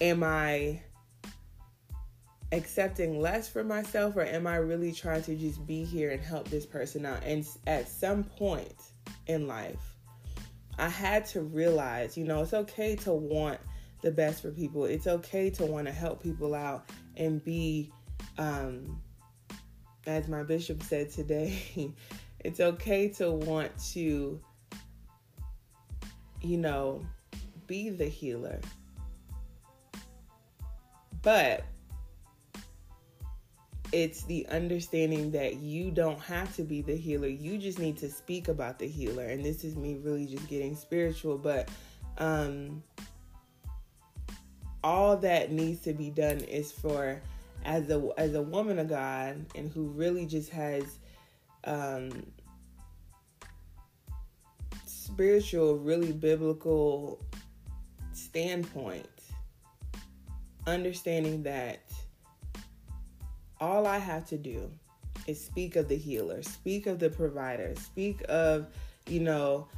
am 0.00 0.22
I 0.22 0.80
accepting 2.52 3.20
less 3.20 3.48
for 3.48 3.62
myself 3.62 4.16
or 4.16 4.22
am 4.22 4.46
I 4.46 4.56
really 4.56 4.92
trying 4.92 5.22
to 5.22 5.34
just 5.36 5.64
be 5.66 5.84
here 5.84 6.10
and 6.10 6.20
help 6.20 6.48
this 6.48 6.66
person 6.66 7.06
out? 7.06 7.22
And 7.24 7.46
at 7.66 7.88
some 7.88 8.24
point 8.24 8.74
in 9.26 9.46
life, 9.46 9.96
I 10.78 10.88
had 10.88 11.26
to 11.26 11.42
realize, 11.42 12.16
you 12.16 12.24
know, 12.24 12.42
it's 12.42 12.54
okay 12.54 12.96
to 12.96 13.12
want 13.12 13.60
the 14.02 14.10
best 14.10 14.42
for 14.42 14.50
people. 14.50 14.84
It's 14.84 15.06
okay 15.06 15.50
to 15.50 15.66
want 15.66 15.86
to 15.86 15.92
help 15.92 16.22
people 16.22 16.54
out 16.54 16.88
and 17.16 17.44
be, 17.44 17.92
um, 18.38 19.00
as 20.06 20.26
my 20.26 20.42
bishop 20.42 20.82
said 20.82 21.10
today, 21.10 21.92
it's 22.40 22.60
okay 22.60 23.08
to 23.10 23.30
want 23.30 23.70
to, 23.92 24.40
you 26.40 26.56
know, 26.56 27.04
be 27.66 27.90
the 27.90 28.06
healer. 28.06 28.60
But 31.22 31.64
it's 33.92 34.22
the 34.24 34.46
understanding 34.48 35.32
that 35.32 35.56
you 35.56 35.90
don't 35.90 36.20
have 36.20 36.54
to 36.56 36.62
be 36.62 36.80
the 36.80 36.96
healer. 36.96 37.28
You 37.28 37.58
just 37.58 37.78
need 37.78 37.98
to 37.98 38.08
speak 38.08 38.48
about 38.48 38.78
the 38.78 38.86
healer. 38.86 39.24
And 39.24 39.44
this 39.44 39.64
is 39.64 39.76
me 39.76 39.98
really 40.02 40.26
just 40.26 40.48
getting 40.48 40.76
spiritual, 40.76 41.38
but 41.38 41.68
um 42.18 42.82
all 44.82 45.16
that 45.16 45.52
needs 45.52 45.80
to 45.82 45.92
be 45.92 46.10
done 46.10 46.38
is 46.40 46.72
for 46.72 47.20
as 47.64 47.90
a 47.90 48.10
as 48.16 48.34
a 48.34 48.42
woman 48.42 48.78
of 48.78 48.88
God 48.88 49.44
and 49.54 49.70
who 49.70 49.88
really 49.88 50.26
just 50.26 50.50
has 50.50 50.98
um 51.64 52.10
spiritual, 54.86 55.76
really 55.76 56.12
biblical 56.12 57.22
standpoint, 58.12 59.08
understanding 60.66 61.42
that 61.42 61.80
all 63.60 63.86
I 63.86 63.98
have 63.98 64.26
to 64.28 64.38
do 64.38 64.70
is 65.26 65.42
speak 65.42 65.76
of 65.76 65.88
the 65.88 65.96
healer, 65.96 66.42
speak 66.42 66.86
of 66.86 66.98
the 66.98 67.10
provider, 67.10 67.74
speak 67.76 68.22
of, 68.28 68.68
you 69.06 69.20
know, 69.20 69.68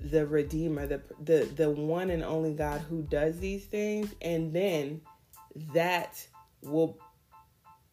the 0.00 0.26
redeemer, 0.26 0.86
the 0.86 1.00
the 1.22 1.48
the 1.56 1.70
one 1.70 2.10
and 2.10 2.22
only 2.22 2.52
God 2.52 2.80
who 2.82 3.02
does 3.02 3.38
these 3.38 3.64
things 3.64 4.14
and 4.20 4.52
then 4.52 5.00
that 5.72 6.26
will 6.62 6.98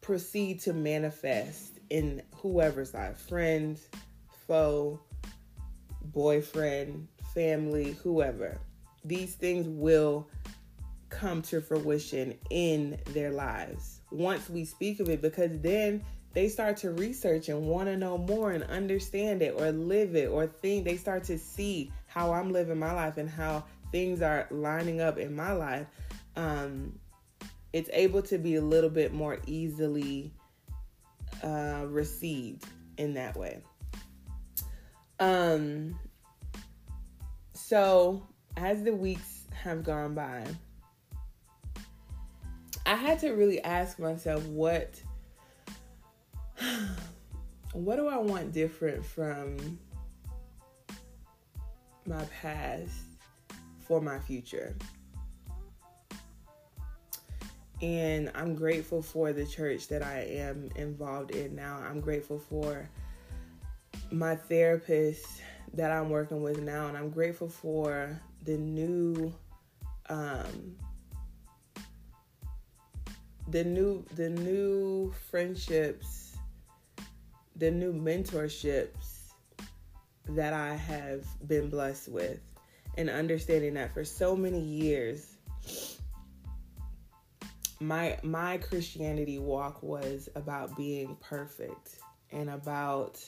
proceed 0.00 0.60
to 0.60 0.72
manifest 0.72 1.78
in 1.90 2.22
whoever's 2.34 2.92
life, 2.92 3.18
friends, 3.18 3.88
foe, 4.46 5.00
boyfriend, 6.02 7.06
family, 7.34 7.92
whoever. 8.02 8.58
These 9.04 9.34
things 9.34 9.66
will 9.68 10.28
come 11.12 11.42
to 11.42 11.60
fruition 11.60 12.34
in 12.50 12.98
their 13.10 13.30
lives 13.30 14.00
once 14.10 14.48
we 14.48 14.64
speak 14.64 15.00
of 15.00 15.08
it 15.08 15.22
because 15.22 15.60
then 15.60 16.02
they 16.34 16.48
start 16.48 16.76
to 16.78 16.90
research 16.92 17.48
and 17.48 17.66
want 17.66 17.86
to 17.88 17.96
know 17.96 18.16
more 18.16 18.52
and 18.52 18.64
understand 18.64 19.42
it 19.42 19.54
or 19.58 19.70
live 19.70 20.16
it 20.16 20.30
or 20.30 20.46
think 20.46 20.84
they 20.84 20.96
start 20.96 21.24
to 21.24 21.38
see 21.38 21.92
how 22.06 22.32
I'm 22.32 22.52
living 22.52 22.78
my 22.78 22.92
life 22.92 23.18
and 23.18 23.28
how 23.28 23.64
things 23.90 24.22
are 24.22 24.46
lining 24.50 25.00
up 25.00 25.18
in 25.18 25.36
my 25.36 25.52
life. 25.52 25.86
Um, 26.36 26.98
it's 27.72 27.90
able 27.92 28.22
to 28.22 28.38
be 28.38 28.56
a 28.56 28.62
little 28.62 28.88
bit 28.88 29.12
more 29.12 29.38
easily 29.46 30.32
uh, 31.42 31.84
received 31.86 32.64
in 32.96 33.14
that 33.14 33.36
way. 33.36 33.60
Um, 35.20 35.98
so 37.52 38.26
as 38.56 38.82
the 38.82 38.94
weeks 38.94 39.42
have 39.52 39.84
gone 39.84 40.14
by, 40.14 40.46
I 42.84 42.96
had 42.96 43.18
to 43.20 43.30
really 43.30 43.60
ask 43.62 43.98
myself 43.98 44.44
what 44.46 45.00
what 47.72 47.96
do 47.96 48.08
I 48.08 48.18
want 48.18 48.52
different 48.52 49.04
from 49.04 49.78
my 52.06 52.24
past 52.42 52.92
for 53.80 54.00
my 54.00 54.18
future? 54.18 54.76
And 57.80 58.30
I'm 58.34 58.54
grateful 58.54 59.02
for 59.02 59.32
the 59.32 59.44
church 59.44 59.88
that 59.88 60.02
I 60.02 60.20
am 60.20 60.70
involved 60.76 61.32
in 61.32 61.56
now. 61.56 61.80
I'm 61.88 62.00
grateful 62.00 62.38
for 62.38 62.88
my 64.12 64.36
therapist 64.36 65.26
that 65.74 65.90
I'm 65.90 66.10
working 66.10 66.42
with 66.42 66.60
now. 66.60 66.86
And 66.86 66.96
I'm 66.96 67.10
grateful 67.10 67.48
for 67.48 68.20
the 68.44 68.56
new 68.56 69.32
um, 70.08 70.76
the 73.52 73.62
new 73.62 74.02
the 74.16 74.30
new 74.30 75.12
friendships, 75.30 76.36
the 77.56 77.70
new 77.70 77.92
mentorships 77.92 79.34
that 80.30 80.54
I 80.54 80.74
have 80.74 81.26
been 81.46 81.68
blessed 81.68 82.08
with 82.08 82.40
and 82.96 83.10
understanding 83.10 83.74
that 83.74 83.92
for 83.92 84.04
so 84.04 84.34
many 84.34 84.60
years 84.60 85.36
my 87.78 88.18
my 88.22 88.56
Christianity 88.56 89.38
walk 89.38 89.82
was 89.82 90.30
about 90.34 90.74
being 90.74 91.16
perfect 91.20 91.96
and 92.30 92.48
about 92.48 93.22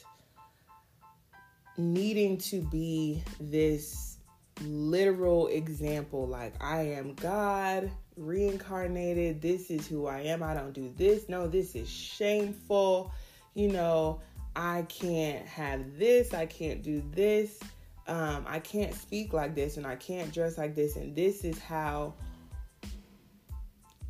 needing 1.77 2.39
to 2.39 2.63
be 2.63 3.23
this 3.39 4.19
literal 4.63 5.49
example. 5.49 6.27
Like 6.27 6.55
I 6.63 6.83
am 6.83 7.13
God 7.15 7.91
reincarnated. 8.17 9.41
This 9.41 9.71
is 9.71 9.87
who 9.87 10.07
I 10.07 10.21
am. 10.21 10.43
I 10.43 10.55
don't 10.55 10.73
do 10.73 10.93
this. 10.97 11.29
No, 11.29 11.47
this 11.47 11.75
is 11.75 11.89
shameful. 11.89 13.13
You 13.55 13.69
know, 13.69 14.21
I 14.57 14.83
can't 14.89 15.47
have 15.47 15.99
this. 15.99 16.35
I 16.35 16.47
can't 16.47 16.83
do 16.83 17.03
this. 17.13 17.61
Um, 18.07 18.45
I 18.47 18.59
can't 18.59 18.95
speak 18.95 19.33
like 19.33 19.55
this 19.55 19.77
and 19.77 19.87
I 19.87 19.97
can't 19.97 20.33
dress 20.33 20.59
like 20.59 20.75
this. 20.75 20.97
And 20.97 21.17
this 21.17 21.45
is 21.45 21.59
how 21.59 22.15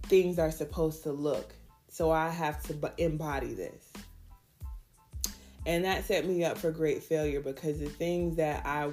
things 0.05 0.39
are 0.39 0.51
supposed 0.51 1.03
to 1.05 1.13
look. 1.13 1.55
So 1.89 2.11
I 2.11 2.29
have 2.29 2.63
to 2.65 2.93
embody 2.99 3.55
this. 3.55 3.93
And 5.67 5.85
that 5.85 6.05
set 6.05 6.27
me 6.27 6.45
up 6.45 6.59
for 6.59 6.71
great 6.71 7.03
failure 7.03 7.41
because 7.41 7.79
the 7.79 7.89
things 7.89 8.37
that 8.37 8.67
I 8.67 8.91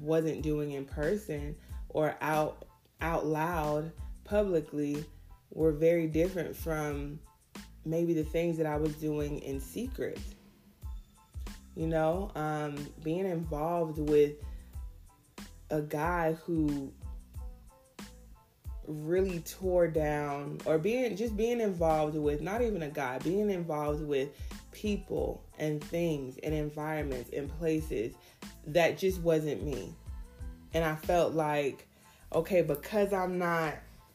wasn't 0.00 0.42
doing 0.42 0.72
in 0.72 0.84
person 0.84 1.56
or 1.88 2.14
out 2.20 2.66
out 3.00 3.24
loud 3.26 3.92
publicly 4.30 5.04
were 5.50 5.72
very 5.72 6.06
different 6.06 6.54
from 6.54 7.18
maybe 7.84 8.14
the 8.14 8.22
things 8.22 8.56
that 8.56 8.66
I 8.66 8.76
was 8.76 8.94
doing 8.94 9.40
in 9.40 9.60
secret. 9.60 10.20
You 11.74 11.88
know, 11.88 12.30
um, 12.36 12.76
being 13.02 13.26
involved 13.26 13.98
with 13.98 14.34
a 15.70 15.82
guy 15.82 16.34
who 16.44 16.92
really 18.86 19.40
tore 19.40 19.88
down, 19.88 20.58
or 20.64 20.78
being 20.78 21.16
just 21.16 21.36
being 21.36 21.60
involved 21.60 22.16
with 22.16 22.40
not 22.40 22.62
even 22.62 22.82
a 22.82 22.88
guy, 22.88 23.18
being 23.18 23.50
involved 23.50 24.02
with 24.02 24.28
people 24.72 25.42
and 25.58 25.82
things 25.82 26.38
and 26.42 26.54
environments 26.54 27.30
and 27.30 27.48
places 27.58 28.14
that 28.66 28.96
just 28.96 29.20
wasn't 29.22 29.62
me. 29.64 29.92
And 30.72 30.84
I 30.84 30.94
felt 30.94 31.34
like, 31.34 31.88
okay, 32.32 32.62
because 32.62 33.12
I'm 33.12 33.38
not 33.38 33.74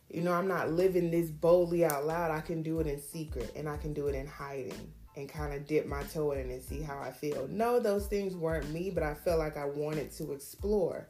you 0.10 0.22
know, 0.22 0.34
I'm 0.34 0.48
not 0.48 0.72
living 0.72 1.12
this 1.12 1.30
boldly 1.30 1.86
out 1.86 2.06
loud. 2.06 2.32
I 2.32 2.41
can 2.41 2.62
do 2.62 2.80
it 2.80 2.88
in 2.88 3.02
secret 3.02 3.52
and 3.56 3.68
I 3.68 3.78
can 3.78 3.94
do 3.94 4.08
it 4.08 4.15
in 4.15 4.28
hiding 4.28 4.94
and 5.15 5.30
kind 5.30 5.54
of 5.54 5.65
dip 5.65 5.88
my 5.88 6.04
toe 6.04 6.32
in 6.32 6.52
and 6.52 6.62
see 6.62 6.82
how 6.82 7.00
I 7.00 7.12
feel. 7.12 7.48
No, 7.50 7.80
those 7.80 8.08
things 8.08 8.36
weren't 8.36 8.70
me, 8.72 8.89
but 8.89 9.04
I 9.04 9.13
felt 9.13 9.39
like 9.39 9.58
I 9.58 9.65
wanted 9.65 10.12
to 10.18 10.34
explore. 10.34 11.08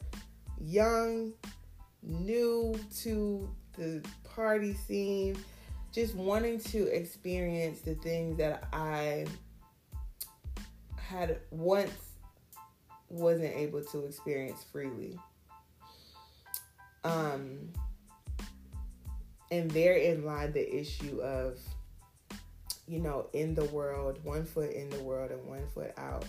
Young, 0.60 1.34
new 2.04 2.80
to 3.02 3.50
the 3.78 4.04
party 4.24 4.74
scene, 4.74 5.38
just 5.92 6.16
wanting 6.16 6.60
to 6.60 6.88
experience 6.88 7.82
the 7.82 7.96
things 7.96 8.38
that 8.38 8.68
I 8.72 9.26
had 10.98 11.40
once 11.52 11.92
wasn't 13.10 13.56
able 13.56 13.84
to 13.84 14.06
experience 14.06 14.66
freely. 14.72 15.18
Um, 17.04 17.70
and 19.52 19.70
therein 19.72 20.26
lied 20.26 20.54
the 20.54 20.76
issue 20.76 21.22
of 21.22 21.60
you 22.88 23.00
know 23.00 23.28
in 23.34 23.56
the 23.56 23.66
world 23.66 24.20
one 24.24 24.46
foot 24.46 24.72
in 24.72 24.90
the 24.90 25.00
world 25.04 25.32
and 25.32 25.46
one 25.46 25.66
foot 25.74 25.94
out 25.98 26.26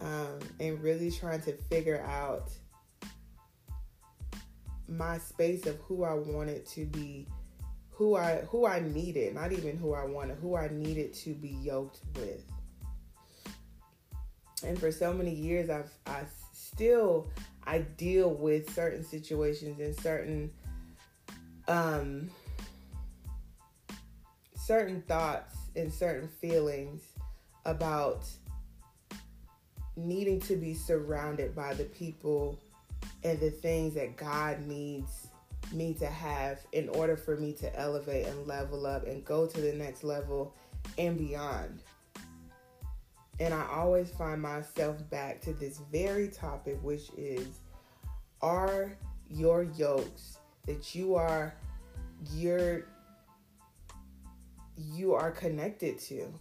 um, 0.00 0.38
and 0.60 0.82
really 0.82 1.10
trying 1.10 1.40
to 1.40 1.52
figure 1.52 2.02
out 2.02 2.50
my 4.88 5.18
space 5.18 5.66
of 5.66 5.76
who 5.80 6.04
I 6.04 6.14
wanted 6.14 6.66
to 6.66 6.84
be 6.84 7.26
who 7.90 8.16
I 8.16 8.42
who 8.48 8.66
I 8.66 8.80
needed, 8.80 9.34
not 9.34 9.52
even 9.52 9.76
who 9.76 9.94
I 9.94 10.04
wanted, 10.04 10.36
who 10.38 10.56
I 10.56 10.68
needed 10.68 11.14
to 11.14 11.34
be 11.34 11.48
yoked 11.48 12.00
with. 12.16 12.44
And 14.64 14.78
for 14.78 14.90
so 14.90 15.12
many 15.12 15.32
years 15.32 15.70
I've 15.70 15.92
I 16.06 16.24
still 16.52 17.28
I 17.64 17.78
deal 17.78 18.30
with 18.30 18.72
certain 18.74 19.04
situations 19.04 19.80
and 19.80 19.96
certain 19.96 20.50
um 21.68 22.30
certain 24.56 25.02
thoughts 25.02 25.54
and 25.76 25.92
certain 25.92 26.28
feelings 26.28 27.02
about 27.64 28.26
needing 29.96 30.40
to 30.40 30.56
be 30.56 30.74
surrounded 30.74 31.54
by 31.54 31.74
the 31.74 31.84
people 31.84 32.58
and 33.22 33.38
the 33.40 33.50
things 33.50 33.94
that 33.94 34.16
God 34.16 34.66
needs 34.66 35.28
me 35.72 35.94
to 35.94 36.06
have 36.06 36.60
in 36.72 36.88
order 36.90 37.16
for 37.16 37.36
me 37.36 37.52
to 37.54 37.78
elevate 37.78 38.26
and 38.26 38.46
level 38.46 38.86
up 38.86 39.06
and 39.06 39.24
go 39.24 39.46
to 39.46 39.60
the 39.60 39.72
next 39.72 40.04
level 40.04 40.54
and 40.98 41.16
beyond. 41.16 41.80
And 43.40 43.52
I 43.52 43.66
always 43.70 44.10
find 44.10 44.40
myself 44.40 44.98
back 45.10 45.40
to 45.42 45.52
this 45.52 45.80
very 45.90 46.28
topic, 46.28 46.78
which 46.82 47.10
is 47.16 47.60
are 48.40 48.96
your 49.28 49.62
yokes 49.62 50.38
that 50.66 50.94
you 50.94 51.14
are 51.14 51.54
you're 52.32 52.86
you 54.76 55.14
are 55.14 55.30
connected 55.30 55.98
to. 55.98 56.32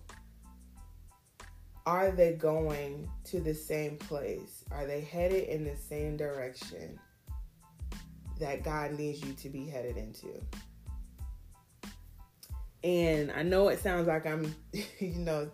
Are 1.86 2.12
they 2.12 2.34
going 2.34 3.10
to 3.26 3.42
the 3.42 3.54
same 3.54 3.98
place? 3.98 4.64
Are 4.72 4.86
they 4.86 5.02
headed 5.02 5.50
in 5.50 5.66
the 5.66 5.76
same 5.76 6.16
direction 6.16 6.98
that 8.40 8.64
god 8.64 8.98
needs 8.98 9.24
you 9.24 9.34
to 9.34 9.50
be 9.50 9.66
headed 9.66 9.98
into? 9.98 10.42
And 12.84 13.32
i 13.32 13.44
know 13.44 13.70
it 13.70 13.82
sounds 13.82 14.08
like 14.08 14.26
i'm 14.26 14.54
you 15.00 15.16
know 15.16 15.50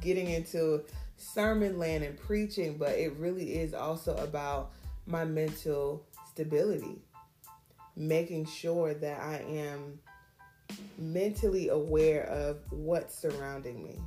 getting 0.00 0.28
into 0.30 0.84
sermon 1.16 1.78
land 1.78 2.04
and 2.04 2.18
preaching 2.18 2.76
but 2.76 2.90
it 2.90 3.12
really 3.16 3.54
is 3.54 3.72
also 3.72 4.14
about 4.16 4.72
my 5.06 5.24
mental 5.24 6.04
stability 6.30 7.03
making 7.96 8.46
sure 8.46 8.94
that 8.94 9.20
I 9.20 9.36
am 9.48 9.98
mentally 10.98 11.68
aware 11.68 12.24
of 12.24 12.58
what's 12.70 13.16
surrounding 13.16 13.82
me. 13.82 14.00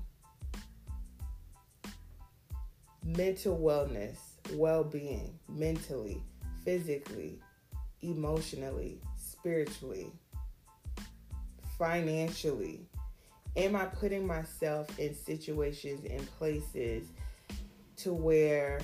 Mental 3.03 3.57
wellness, 3.57 4.17
well 4.53 4.83
being, 4.83 5.39
mentally, 5.47 6.21
physically, 6.65 7.39
emotionally, 8.01 8.99
spiritually, 9.15 10.11
financially. 11.77 12.85
Am 13.55 13.75
I 13.75 13.85
putting 13.85 14.27
myself 14.27 14.99
in 14.99 15.15
situations 15.15 16.05
and 16.09 16.25
places 16.37 17.07
to 17.97 18.13
where 18.13 18.79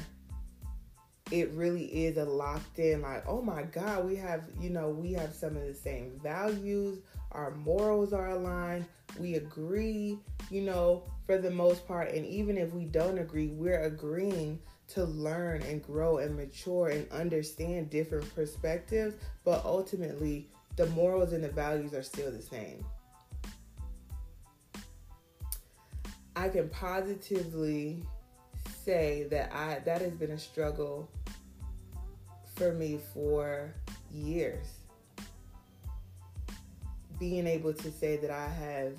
it 1.32 1.52
really 1.52 1.86
is 1.86 2.18
a 2.18 2.26
locked 2.26 2.80
in 2.80 3.02
like 3.02 3.24
oh 3.28 3.42
my 3.42 3.64
god 3.64 4.06
we 4.06 4.16
have 4.16 4.44
you 4.60 4.70
know 4.70 4.90
we 4.90 5.14
have 5.14 5.34
some 5.34 5.56
of 5.56 5.66
the 5.66 5.74
same 5.74 6.20
values. 6.22 7.00
Our 7.32 7.52
morals 7.56 8.14
are 8.14 8.30
aligned. 8.30 8.86
We 9.20 9.36
agree 9.36 10.20
you 10.50 10.62
know 10.62 11.04
for 11.26 11.38
the 11.38 11.52
most 11.52 11.88
part. 11.88 12.12
And 12.12 12.26
even 12.26 12.58
if 12.58 12.74
we 12.74 12.86
don't 12.86 13.18
agree 13.18 13.48
we're 13.48 13.84
agreeing 13.84 14.60
to 14.90 15.06
learn 15.06 15.62
and 15.64 15.82
grow 15.82 16.18
and 16.18 16.36
mature 16.36 16.90
and 16.90 17.10
understand 17.12 17.90
different 17.90 18.34
perspectives. 18.36 19.16
But 19.44 19.64
ultimately 19.66 20.50
the 20.76 20.88
morals 20.88 21.34
and 21.34 21.44
the 21.44 21.50
values 21.50 21.94
are 21.94 22.04
still 22.04 22.32
the 22.32 22.42
same. 22.42 22.86
I 26.36 26.50
can 26.50 26.68
positively 26.70 28.04
say 28.84 29.28
that 29.30 29.54
I 29.54 29.80
that 29.86 30.02
has 30.02 30.14
been 30.14 30.32
a 30.32 30.40
struggle 30.40 31.10
for 32.56 32.74
me 32.74 33.00
for 33.14 33.74
years. 34.12 34.68
Being 37.20 37.48
able 37.48 37.74
to 37.74 37.92
say 37.92 38.18
that 38.18 38.32
I 38.32 38.48
have 38.48 38.94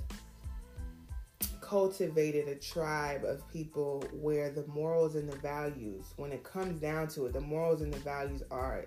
cultivated 1.60 2.48
a 2.48 2.54
tribe 2.54 3.24
of 3.24 3.46
people 3.50 4.04
where 4.12 4.50
the 4.50 4.66
morals 4.68 5.14
and 5.14 5.28
the 5.28 5.36
values, 5.38 6.06
when 6.16 6.30
it 6.30 6.44
comes 6.44 6.80
down 6.80 7.08
to 7.08 7.26
it, 7.26 7.32
the 7.32 7.40
morals 7.40 7.82
and 7.82 7.92
the 7.92 7.98
values 8.00 8.42
are 8.50 8.86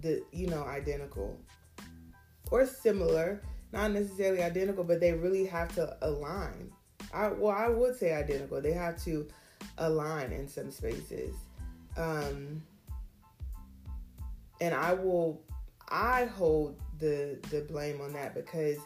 the 0.00 0.22
you 0.32 0.46
know 0.46 0.64
identical 0.64 1.38
or 2.50 2.66
similar, 2.66 3.42
not 3.72 3.92
necessarily 3.92 4.42
identical, 4.42 4.84
but 4.84 5.00
they 5.00 5.12
really 5.12 5.44
have 5.46 5.74
to 5.74 5.96
align. 6.02 6.72
I 7.12 7.28
well, 7.28 7.54
I 7.54 7.68
would 7.68 7.96
say 7.96 8.14
identical. 8.14 8.60
They 8.60 8.72
have 8.72 9.02
to 9.04 9.28
align 9.78 10.32
in 10.32 10.48
some 10.48 10.70
spaces. 10.70 11.34
Um, 11.96 12.62
and 14.60 14.74
I 14.74 14.92
will 14.94 15.40
I 15.88 16.26
hold 16.26 16.76
the 16.98 17.38
the 17.50 17.62
blame 17.62 18.00
on 18.00 18.12
that 18.12 18.34
because 18.34 18.78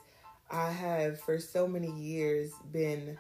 I 0.51 0.71
have 0.71 1.21
for 1.21 1.39
so 1.39 1.67
many 1.67 1.91
years 1.91 2.53
been 2.73 3.19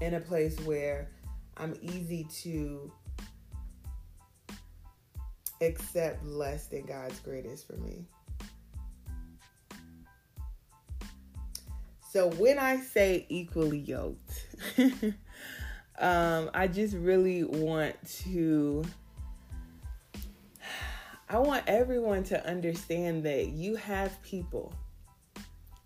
in 0.00 0.14
a 0.14 0.20
place 0.20 0.58
where 0.60 1.10
I'm 1.56 1.74
easy 1.82 2.24
to 2.42 2.90
accept 5.60 6.24
less 6.24 6.66
than 6.66 6.86
God's 6.86 7.20
greatest 7.20 7.66
for 7.66 7.76
me. 7.76 8.06
So 12.10 12.28
when 12.30 12.58
I 12.58 12.80
say 12.80 13.26
equally 13.28 13.78
yoked, 13.78 14.46
um, 16.00 16.50
I 16.54 16.66
just 16.66 16.96
really 16.96 17.44
want 17.44 17.94
to 18.22 18.84
I 21.28 21.38
want 21.38 21.62
everyone 21.68 22.24
to 22.24 22.44
understand 22.44 23.22
that 23.22 23.50
you 23.50 23.76
have 23.76 24.20
people. 24.22 24.72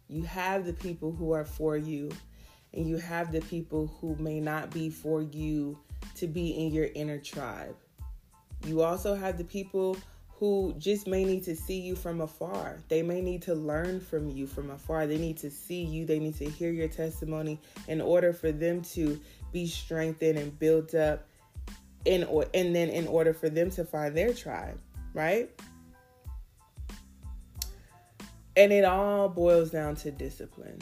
You 0.08 0.22
have 0.22 0.64
the 0.64 0.72
people 0.72 1.12
who 1.12 1.32
are 1.32 1.44
for 1.44 1.76
you, 1.76 2.10
and 2.72 2.88
you 2.88 2.96
have 2.96 3.30
the 3.30 3.42
people 3.42 3.88
who 4.00 4.16
may 4.16 4.40
not 4.40 4.70
be 4.70 4.88
for 4.88 5.20
you 5.20 5.78
to 6.14 6.26
be 6.26 6.52
in 6.52 6.72
your 6.72 6.88
inner 6.94 7.18
tribe. 7.18 7.76
You 8.66 8.80
also 8.80 9.14
have 9.14 9.36
the 9.36 9.44
people 9.44 9.98
who 10.38 10.74
just 10.78 11.06
may 11.06 11.24
need 11.24 11.44
to 11.44 11.54
see 11.54 11.78
you 11.78 11.94
from 11.94 12.22
afar. 12.22 12.78
They 12.88 13.02
may 13.02 13.20
need 13.20 13.42
to 13.42 13.54
learn 13.54 14.00
from 14.00 14.30
you 14.30 14.46
from 14.46 14.70
afar. 14.70 15.06
They 15.06 15.18
need 15.18 15.36
to 15.38 15.50
see 15.50 15.82
you, 15.82 16.06
they 16.06 16.18
need 16.18 16.36
to 16.36 16.48
hear 16.48 16.70
your 16.70 16.88
testimony 16.88 17.60
in 17.86 18.00
order 18.00 18.32
for 18.32 18.50
them 18.50 18.80
to 18.94 19.20
be 19.54 19.66
strengthened 19.68 20.36
and 20.36 20.58
built 20.58 20.94
up 20.94 21.26
in 22.04 22.24
or 22.24 22.44
and 22.52 22.74
then 22.74 22.90
in 22.90 23.06
order 23.06 23.32
for 23.32 23.48
them 23.48 23.70
to 23.70 23.84
find 23.84 24.14
their 24.14 24.34
tribe, 24.34 24.78
right? 25.14 25.48
And 28.56 28.72
it 28.72 28.84
all 28.84 29.28
boils 29.28 29.70
down 29.70 29.96
to 29.96 30.10
discipline. 30.10 30.78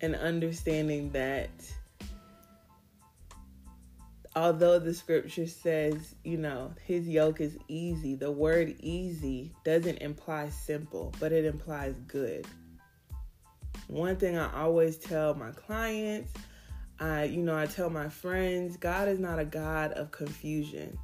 And 0.00 0.16
understanding 0.16 1.10
that 1.10 1.50
although 4.34 4.78
the 4.78 4.94
scripture 4.94 5.46
says, 5.46 6.14
you 6.24 6.38
know, 6.38 6.74
his 6.84 7.06
yoke 7.06 7.40
is 7.40 7.56
easy, 7.68 8.14
the 8.16 8.32
word 8.32 8.74
easy 8.80 9.52
doesn't 9.64 9.98
imply 9.98 10.48
simple, 10.48 11.14
but 11.20 11.30
it 11.30 11.44
implies 11.44 11.94
good. 12.08 12.46
One 13.88 14.16
thing 14.16 14.38
I 14.38 14.52
always 14.62 14.96
tell 14.96 15.34
my 15.34 15.50
clients, 15.50 16.32
I 16.98 17.24
you 17.24 17.42
know, 17.42 17.56
I 17.56 17.66
tell 17.66 17.90
my 17.90 18.08
friends, 18.08 18.76
God 18.76 19.08
is 19.08 19.18
not 19.18 19.38
a 19.38 19.44
God 19.44 19.92
of 19.92 20.10
confusion. 20.10 20.98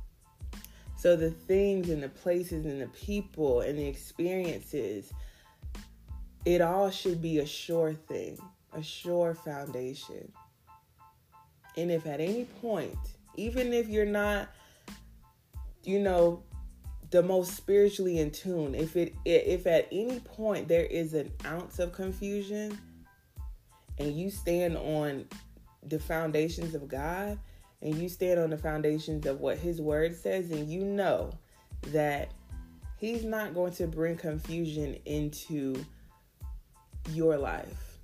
So 0.97 1.15
the 1.15 1.31
things 1.31 1.91
and 1.91 2.03
the 2.03 2.09
places 2.09 2.67
and 2.67 2.81
the 2.81 2.89
people 2.89 3.61
and 3.61 3.79
the 3.79 3.87
experiences, 3.87 5.13
it 6.45 6.61
all 6.61 6.91
should 6.91 7.23
be 7.23 7.39
a 7.39 7.47
sure 7.47 7.95
thing, 7.95 8.39
a 8.73 8.83
sure 8.83 9.35
foundation. 9.35 10.33
And 11.77 11.93
if 11.93 12.07
at 12.07 12.21
any 12.21 12.45
point 12.61 12.99
even 13.39 13.73
if 13.73 13.89
you're 13.89 14.05
not, 14.05 14.49
you 15.85 16.01
know, 16.01 16.43
the 17.11 17.23
most 17.23 17.57
spiritually 17.57 18.19
in 18.19 18.31
tune, 18.31 18.75
if 18.75 18.97
it 18.97 19.15
if 19.25 19.67
at 19.67 19.89
any 19.91 20.21
point 20.21 20.69
there 20.69 20.85
is 20.85 21.15
an 21.15 21.31
ounce 21.47 21.79
of 21.79 21.93
confusion 21.93 22.79
and 23.99 24.15
you 24.15 24.31
stand 24.31 24.77
on 24.77 25.27
the 25.83 25.99
foundations 25.99 26.75
of 26.75 26.89
God 26.89 27.39
and 27.81 27.95
you 27.97 28.09
stand 28.09 28.39
on 28.39 28.51
the 28.51 28.59
foundations 28.59 29.27
of 29.27 29.41
what 29.41 29.59
his 29.59 29.81
word 29.81 30.15
says 30.15 30.51
and 30.51 30.69
you 30.69 30.85
know 30.85 31.33
that 31.89 32.33
he's 32.99 33.25
not 33.25 33.55
going 33.55 33.73
to 33.73 33.87
bring 33.87 34.17
confusion 34.17 34.99
into 35.05 35.85
your 37.11 37.39
life. 37.39 37.99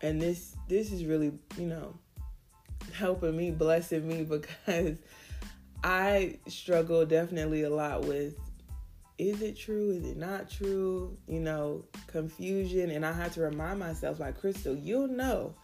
And 0.00 0.20
this 0.20 0.56
this 0.68 0.90
is 0.90 1.04
really, 1.04 1.32
you 1.56 1.66
know, 1.66 1.94
helping 2.92 3.36
me, 3.36 3.50
blessing 3.50 4.08
me 4.08 4.22
because 4.66 4.98
I 5.84 6.38
struggle 6.46 7.04
definitely 7.04 7.62
a 7.62 7.70
lot 7.70 8.04
with 8.04 8.38
is 9.18 9.42
it 9.42 9.56
true? 9.56 9.90
Is 9.90 10.04
it 10.04 10.16
not 10.16 10.50
true? 10.50 11.16
You 11.28 11.40
know, 11.40 11.84
confusion. 12.06 12.90
And 12.90 13.06
I 13.06 13.12
had 13.12 13.32
to 13.32 13.40
remind 13.40 13.78
myself, 13.78 14.18
like, 14.18 14.40
Crystal, 14.40 14.74
you'll 14.74 15.08
know. 15.08 15.54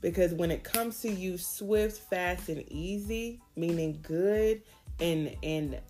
Because 0.00 0.34
when 0.34 0.50
it 0.50 0.64
comes 0.64 1.00
to 1.02 1.10
you 1.10 1.38
swift, 1.38 1.98
fast, 2.10 2.48
and 2.48 2.64
easy, 2.70 3.40
meaning 3.56 3.98
good 4.02 4.62
and 5.00 5.34
and 5.42 5.80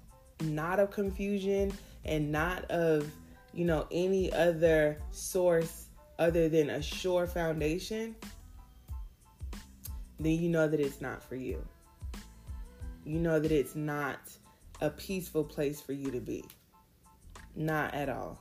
not 0.42 0.78
of 0.78 0.90
confusion 0.90 1.72
and 2.04 2.30
not 2.30 2.64
of, 2.70 3.10
you 3.52 3.64
know, 3.64 3.86
any 3.90 4.32
other 4.32 4.98
source 5.10 5.86
other 6.18 6.48
than 6.48 6.70
a 6.70 6.82
sure 6.82 7.26
foundation, 7.26 8.14
then 10.20 10.32
you 10.32 10.48
know 10.48 10.68
that 10.68 10.80
it's 10.80 11.00
not 11.00 11.22
for 11.22 11.36
you. 11.36 11.64
You 13.04 13.18
know 13.18 13.38
that 13.38 13.52
it's 13.52 13.74
not 13.74 14.18
a 14.80 14.90
peaceful 14.90 15.44
place 15.44 15.80
for 15.80 15.92
you 15.92 16.10
to 16.10 16.20
be. 16.20 16.44
Not 17.54 17.94
at 17.94 18.08
all. 18.08 18.40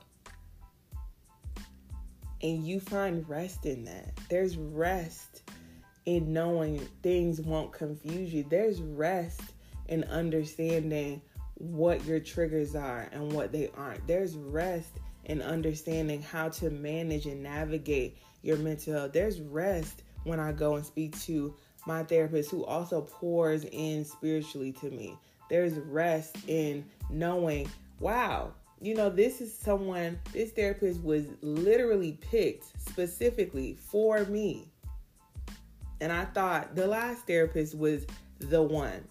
And 2.42 2.66
you 2.66 2.80
find 2.80 3.28
rest 3.28 3.66
in 3.66 3.84
that. 3.84 4.18
There's 4.28 4.56
rest 4.56 5.42
in 6.06 6.32
knowing 6.32 6.78
things 7.02 7.40
won't 7.40 7.72
confuse 7.72 8.32
you. 8.32 8.44
There's 8.48 8.80
rest 8.82 9.40
in 9.88 10.04
understanding 10.04 11.22
what 11.54 12.04
your 12.04 12.20
triggers 12.20 12.74
are 12.74 13.08
and 13.12 13.32
what 13.32 13.52
they 13.52 13.70
aren't. 13.76 14.06
There's 14.06 14.36
rest 14.36 14.98
in 15.24 15.40
understanding 15.40 16.20
how 16.20 16.48
to 16.50 16.70
manage 16.70 17.26
and 17.26 17.42
navigate 17.42 18.18
your 18.42 18.58
mental 18.58 18.94
health. 18.94 19.12
There's 19.12 19.40
rest 19.40 20.02
when 20.24 20.40
I 20.40 20.52
go 20.52 20.74
and 20.76 20.84
speak 20.84 21.18
to 21.22 21.54
my 21.86 22.02
therapist 22.02 22.50
who 22.50 22.64
also 22.64 23.02
pours 23.02 23.64
in 23.64 24.04
spiritually 24.04 24.72
to 24.72 24.90
me. 24.90 25.18
There's 25.50 25.74
rest 25.74 26.36
in 26.46 26.84
knowing, 27.10 27.68
wow, 28.00 28.52
you 28.80 28.94
know, 28.94 29.10
this 29.10 29.40
is 29.40 29.56
someone, 29.56 30.18
this 30.32 30.50
therapist 30.50 31.02
was 31.02 31.26
literally 31.42 32.18
picked 32.20 32.64
specifically 32.80 33.74
for 33.74 34.24
me. 34.24 34.68
And 36.00 36.12
I 36.12 36.24
thought 36.26 36.74
the 36.74 36.86
last 36.86 37.26
therapist 37.26 37.76
was 37.76 38.06
the 38.38 38.62
one. 38.62 39.04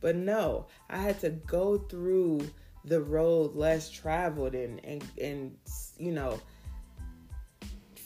But 0.00 0.16
no, 0.16 0.66
I 0.90 0.98
had 0.98 1.20
to 1.20 1.30
go 1.30 1.78
through 1.78 2.46
the 2.84 3.00
road 3.00 3.54
less 3.54 3.90
traveled 3.90 4.54
and 4.54 4.84
and 4.84 5.02
and 5.20 5.56
you 5.96 6.12
know 6.12 6.38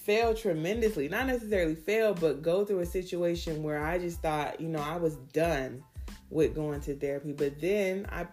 fail 0.08 0.32
tremendously. 0.32 1.06
Not 1.06 1.26
necessarily 1.26 1.74
fail, 1.74 2.14
but 2.14 2.40
go 2.40 2.64
through 2.64 2.80
a 2.80 2.86
situation 2.86 3.62
where 3.62 3.84
I 3.84 3.98
just 3.98 4.22
thought, 4.22 4.58
you 4.58 4.68
know, 4.68 4.80
I 4.80 4.96
was 4.96 5.16
done 5.34 5.84
with 6.30 6.54
going 6.54 6.80
to 6.80 6.94
therapy. 6.94 7.32
But 7.32 7.60
then 7.60 8.06
I 8.10 8.26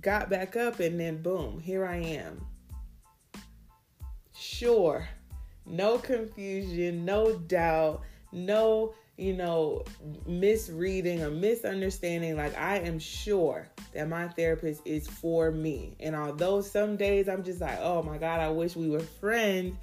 got 0.00 0.28
back 0.28 0.56
up 0.56 0.80
and 0.80 0.98
then 0.98 1.22
boom, 1.22 1.60
here 1.60 1.86
I 1.86 1.98
am. 1.98 2.44
Sure, 4.36 5.08
no 5.66 5.98
confusion, 5.98 7.04
no 7.04 7.38
doubt, 7.38 8.02
no, 8.32 8.92
you 9.16 9.34
know, 9.34 9.84
misreading 10.26 11.22
or 11.22 11.30
misunderstanding. 11.30 12.36
Like, 12.36 12.58
I 12.58 12.78
am 12.78 12.98
sure 12.98 13.68
that 13.94 14.08
my 14.08 14.26
therapist 14.26 14.82
is 14.84 15.06
for 15.06 15.52
me. 15.52 15.96
And 16.00 16.16
although 16.16 16.60
some 16.60 16.96
days 16.96 17.28
I'm 17.28 17.44
just 17.44 17.60
like, 17.60 17.78
oh 17.80 18.02
my 18.02 18.18
God, 18.18 18.40
I 18.40 18.48
wish 18.48 18.74
we 18.74 18.90
were 18.90 18.98
friends, 18.98 19.76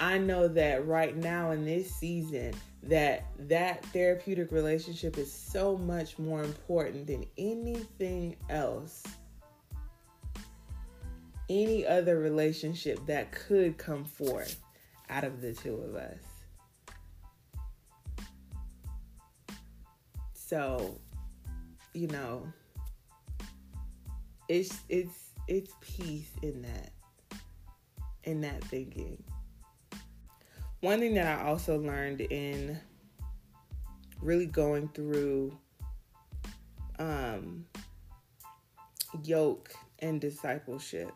I 0.00 0.18
know 0.18 0.48
that 0.48 0.86
right 0.86 1.16
now 1.16 1.52
in 1.52 1.64
this 1.64 1.94
season, 1.94 2.54
that 2.82 3.26
that 3.38 3.84
therapeutic 3.86 4.52
relationship 4.52 5.16
is 5.18 5.32
so 5.32 5.76
much 5.78 6.18
more 6.18 6.42
important 6.42 7.06
than 7.06 7.24
anything 7.38 8.36
else 8.50 9.02
any 11.48 11.86
other 11.86 12.18
relationship 12.18 13.04
that 13.06 13.32
could 13.32 13.76
come 13.76 14.04
forth 14.04 14.60
out 15.10 15.24
of 15.24 15.40
the 15.40 15.52
two 15.52 15.76
of 15.76 15.94
us. 15.94 16.18
So, 20.32 21.00
you 21.92 22.08
know, 22.08 22.46
it's 24.48 24.78
it's 24.88 25.30
it's 25.48 25.72
peace 25.80 26.30
in 26.42 26.62
that 26.62 26.92
in 28.24 28.40
that 28.42 28.62
thinking. 28.64 29.22
One 30.84 31.00
thing 31.00 31.14
that 31.14 31.38
I 31.38 31.48
also 31.48 31.78
learned 31.78 32.20
in 32.20 32.78
really 34.20 34.44
going 34.44 34.88
through 34.88 35.56
um 36.98 37.64
yoke 39.22 39.72
and 40.00 40.20
discipleship 40.20 41.14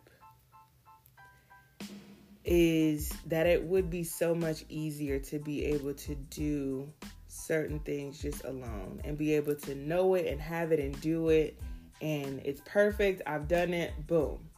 is 2.46 3.12
that 3.26 3.46
it 3.46 3.62
would 3.62 3.90
be 3.90 4.04
so 4.04 4.34
much 4.34 4.64
easier 4.70 5.18
to 5.18 5.38
be 5.38 5.66
able 5.66 5.92
to 5.92 6.14
do 6.14 6.90
certain 7.26 7.78
things 7.80 8.22
just 8.22 8.44
alone 8.44 9.02
and 9.04 9.18
be 9.18 9.34
able 9.34 9.54
to 9.54 9.74
know 9.74 10.14
it 10.14 10.28
and 10.28 10.40
have 10.40 10.72
it 10.72 10.80
and 10.80 10.98
do 11.02 11.28
it 11.28 11.60
and 12.00 12.40
it's 12.42 12.62
perfect. 12.64 13.20
I've 13.26 13.46
done 13.46 13.74
it. 13.74 13.92
Boom. 14.06 14.48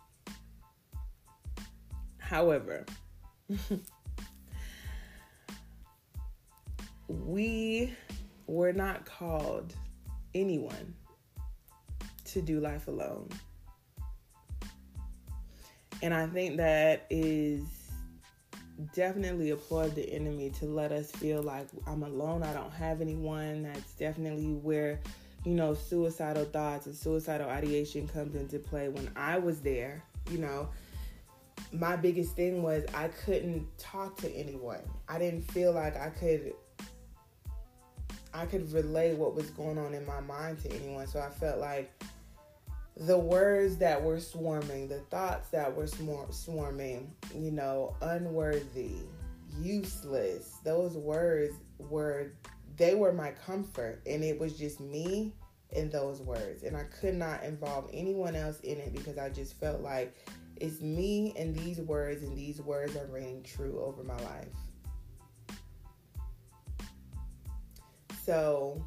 However, 2.19 2.87
we 7.11 7.93
were 8.47 8.73
not 8.73 9.05
called 9.05 9.75
anyone 10.35 10.95
to 12.25 12.41
do 12.41 12.61
life 12.61 12.89
alone. 12.89 13.29
And 16.03 16.15
I 16.15 16.27
think 16.27 16.57
that 16.57 17.07
is 17.11 17.63
definitely 18.95 19.51
applaud 19.51 19.95
the 19.95 20.11
enemy 20.13 20.51
to 20.51 20.65
let 20.65 20.93
us 20.93 21.11
feel 21.11 21.43
like 21.43 21.67
I'm 21.87 22.03
alone, 22.03 22.43
I 22.43 22.53
don't 22.53 22.73
have 22.73 23.01
anyone. 23.01 23.65
That's 23.65 23.93
definitely 23.95 24.55
where, 24.55 25.01
you 25.45 25.55
know, 25.55 25.75
suicidal 25.75 26.47
thoughts 26.47 26.87
and 26.87 26.95
suicidal 26.95 27.51
ideation 27.51 28.09
comes 28.09 28.35
into 28.35 28.59
play. 28.59 28.89
When 28.89 29.11
I 29.17 29.39
was 29.39 29.61
there, 29.61 30.03
you 30.31 30.39
know, 30.39 30.69
my 31.73 31.97
biggest 31.97 32.35
thing 32.35 32.63
was 32.63 32.85
I 32.95 33.09
couldn't 33.09 33.67
talk 33.79 34.17
to 34.19 34.31
anyone. 34.33 34.81
I 35.09 35.19
didn't 35.19 35.43
feel 35.43 35.73
like 35.73 35.97
I 35.97 36.09
could 36.09 36.55
I 38.33 38.47
could 38.47 38.73
relay 38.73 39.15
what 39.15 39.35
was 39.35 39.51
going 39.51 39.79
on 39.79 39.95
in 39.95 40.07
my 40.07 40.21
mind 40.21 40.63
to 40.63 40.73
anyone. 40.73 41.07
So 41.07 41.21
I 41.21 41.31
felt 41.31 41.59
like 41.59 41.93
the 42.97 43.19
words 43.19 43.77
that 43.79 44.03
were 44.03 44.21
swarming, 44.21 44.89
the 44.89 45.01
thoughts 45.11 45.49
that 45.51 45.75
were 45.75 45.87
swarming, 45.87 47.13
you 47.35 47.51
know, 47.51 47.97
unworthy, 48.03 48.97
useless, 49.59 50.57
those 50.65 50.97
words 50.97 51.55
were, 51.79 52.33
they 52.77 52.95
were 52.95 53.13
my 53.13 53.31
comfort. 53.31 54.03
And 54.07 54.23
it 54.23 54.39
was 54.39 54.59
just 54.59 54.81
me 54.81 55.35
and 55.75 55.91
those 55.91 56.21
words. 56.21 56.63
And 56.63 56.77
I 56.77 56.85
could 56.85 57.15
not 57.15 57.43
involve 57.43 57.89
anyone 57.93 58.37
else 58.37 58.61
in 58.61 58.79
it 58.79 58.93
because 58.93 59.19
I 59.19 59.29
just 59.31 59.59
felt 59.59 59.81
like 59.81 60.15
it's 60.57 60.81
me 60.83 61.33
and 61.39 61.55
these 61.55 61.81
words, 61.81 62.23
and 62.23 62.37
these 62.37 62.61
words 62.61 62.95
are 62.95 63.07
reigning 63.07 63.43
true 63.43 63.81
over 63.83 64.05
my 64.05 64.17
life. 64.17 64.53
So, 68.31 68.87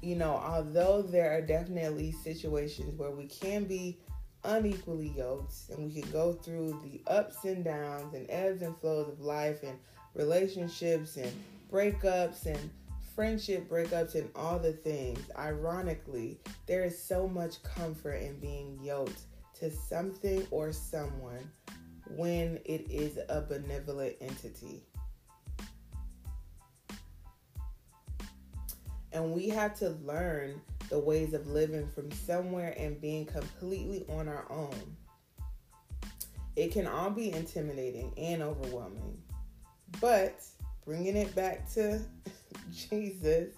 you 0.00 0.16
know, 0.16 0.32
although 0.32 1.02
there 1.02 1.30
are 1.36 1.42
definitely 1.42 2.10
situations 2.10 2.98
where 2.98 3.10
we 3.10 3.26
can 3.26 3.64
be 3.64 3.98
unequally 4.44 5.12
yoked 5.14 5.52
and 5.68 5.84
we 5.84 6.00
can 6.00 6.10
go 6.10 6.32
through 6.32 6.80
the 6.82 7.02
ups 7.06 7.44
and 7.44 7.62
downs 7.62 8.14
and 8.14 8.24
ebbs 8.30 8.62
and 8.62 8.74
flows 8.78 9.10
of 9.10 9.20
life 9.20 9.62
and 9.62 9.78
relationships 10.14 11.18
and 11.18 11.30
breakups 11.70 12.46
and 12.46 12.70
friendship 13.14 13.68
breakups 13.68 14.14
and 14.14 14.30
all 14.34 14.58
the 14.58 14.72
things. 14.72 15.20
Ironically, 15.36 16.40
there 16.64 16.82
is 16.82 16.98
so 16.98 17.28
much 17.28 17.62
comfort 17.62 18.22
in 18.22 18.40
being 18.40 18.78
yoked 18.82 19.20
to 19.58 19.70
something 19.70 20.46
or 20.50 20.72
someone 20.72 21.46
when 22.16 22.58
it 22.64 22.90
is 22.90 23.18
a 23.28 23.42
benevolent 23.42 24.16
entity. 24.22 24.82
And 29.12 29.32
we 29.32 29.48
have 29.48 29.76
to 29.78 29.90
learn 30.04 30.60
the 30.88 30.98
ways 30.98 31.34
of 31.34 31.46
living 31.46 31.88
from 31.88 32.10
somewhere 32.10 32.74
and 32.76 33.00
being 33.00 33.26
completely 33.26 34.04
on 34.08 34.28
our 34.28 34.50
own. 34.50 34.96
It 36.56 36.72
can 36.72 36.86
all 36.86 37.10
be 37.10 37.32
intimidating 37.32 38.12
and 38.16 38.42
overwhelming. 38.42 39.18
But 40.00 40.42
bringing 40.84 41.16
it 41.16 41.34
back 41.34 41.70
to 41.74 42.00
Jesus, 42.72 43.54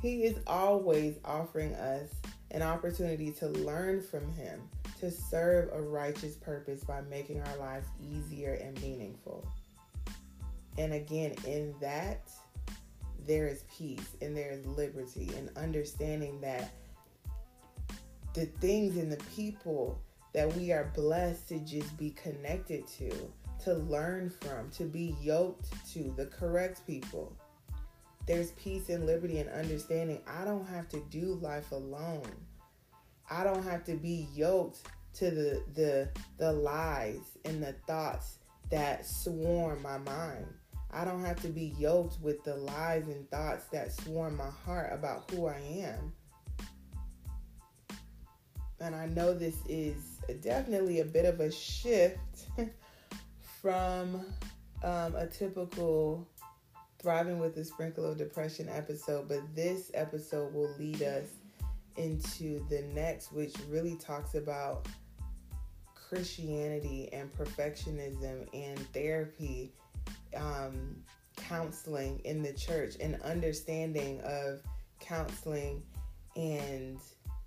He 0.00 0.24
is 0.24 0.38
always 0.46 1.16
offering 1.24 1.74
us 1.74 2.10
an 2.50 2.62
opportunity 2.62 3.30
to 3.32 3.48
learn 3.48 4.02
from 4.02 4.30
Him, 4.32 4.60
to 5.00 5.10
serve 5.10 5.70
a 5.72 5.82
righteous 5.82 6.34
purpose 6.36 6.84
by 6.84 7.00
making 7.02 7.40
our 7.42 7.56
lives 7.58 7.88
easier 8.00 8.54
and 8.54 8.80
meaningful. 8.80 9.46
And 10.78 10.92
again, 10.92 11.34
in 11.46 11.74
that, 11.80 12.30
there 13.28 13.46
is 13.46 13.62
peace 13.76 14.16
and 14.22 14.36
there 14.36 14.50
is 14.50 14.66
liberty 14.66 15.30
and 15.36 15.50
understanding 15.56 16.40
that 16.40 16.72
the 18.32 18.46
things 18.46 18.96
and 18.96 19.12
the 19.12 19.22
people 19.36 20.00
that 20.32 20.52
we 20.56 20.72
are 20.72 20.90
blessed 20.94 21.48
to 21.48 21.58
just 21.60 21.96
be 21.98 22.10
connected 22.10 22.86
to, 22.86 23.10
to 23.62 23.74
learn 23.74 24.30
from, 24.30 24.70
to 24.70 24.84
be 24.84 25.14
yoked 25.20 25.70
to 25.92 26.12
the 26.16 26.26
correct 26.26 26.86
people. 26.86 27.36
There's 28.26 28.52
peace 28.52 28.88
and 28.88 29.06
liberty 29.06 29.38
and 29.38 29.50
understanding. 29.50 30.20
I 30.26 30.44
don't 30.44 30.66
have 30.66 30.88
to 30.90 31.00
do 31.10 31.38
life 31.40 31.72
alone. 31.72 32.30
I 33.30 33.44
don't 33.44 33.64
have 33.64 33.84
to 33.84 33.94
be 33.94 34.28
yoked 34.34 34.80
to 35.14 35.30
the 35.30 35.62
the 35.74 36.08
the 36.36 36.52
lies 36.52 37.38
and 37.44 37.62
the 37.62 37.74
thoughts 37.86 38.38
that 38.70 39.06
swarm 39.06 39.82
my 39.82 39.98
mind. 39.98 40.46
I 40.90 41.04
don't 41.04 41.24
have 41.24 41.40
to 41.42 41.48
be 41.48 41.74
yoked 41.78 42.20
with 42.20 42.42
the 42.44 42.56
lies 42.56 43.08
and 43.08 43.28
thoughts 43.30 43.66
that 43.66 43.92
swarm 43.92 44.36
my 44.36 44.50
heart 44.64 44.90
about 44.92 45.30
who 45.30 45.46
I 45.46 45.58
am. 45.58 46.12
And 48.80 48.94
I 48.94 49.06
know 49.06 49.34
this 49.34 49.56
is 49.68 49.96
definitely 50.40 51.00
a 51.00 51.04
bit 51.04 51.24
of 51.24 51.40
a 51.40 51.50
shift 51.50 52.46
from 53.60 54.24
um, 54.82 55.14
a 55.16 55.26
typical 55.26 56.26
Thriving 57.00 57.38
with 57.38 57.56
a 57.58 57.64
Sprinkle 57.64 58.04
of 58.04 58.18
Depression 58.18 58.68
episode, 58.68 59.28
but 59.28 59.38
this 59.54 59.92
episode 59.94 60.52
will 60.52 60.74
lead 60.80 61.00
us 61.00 61.28
into 61.96 62.66
the 62.68 62.82
next, 62.92 63.32
which 63.32 63.54
really 63.68 63.94
talks 63.94 64.34
about 64.34 64.88
Christianity 65.94 67.08
and 67.12 67.32
perfectionism 67.32 68.48
and 68.52 68.78
therapy, 68.92 69.72
um, 70.36 70.96
counseling 71.36 72.20
in 72.24 72.42
the 72.42 72.52
church, 72.52 72.94
and 73.00 73.20
understanding 73.22 74.20
of 74.22 74.60
counseling 75.00 75.82
and 76.36 76.98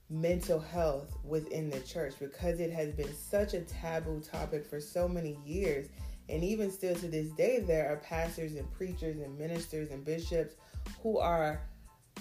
mental 0.09 0.59
health 0.59 1.15
within 1.23 1.69
the 1.69 1.79
church 1.79 2.13
because 2.19 2.59
it 2.59 2.71
has 2.71 2.91
been 2.91 3.13
such 3.15 3.53
a 3.53 3.61
taboo 3.61 4.19
topic 4.19 4.65
for 4.65 4.79
so 4.79 5.07
many 5.07 5.37
years. 5.45 5.87
And 6.27 6.43
even 6.43 6.69
still 6.69 6.95
to 6.95 7.07
this 7.07 7.29
day, 7.31 7.59
there 7.59 7.91
are 7.91 7.97
pastors 7.97 8.55
and 8.55 8.69
preachers 8.73 9.19
and 9.19 9.37
ministers 9.37 9.91
and 9.91 10.03
bishops 10.03 10.55
who 11.01 11.17
are 11.17 11.61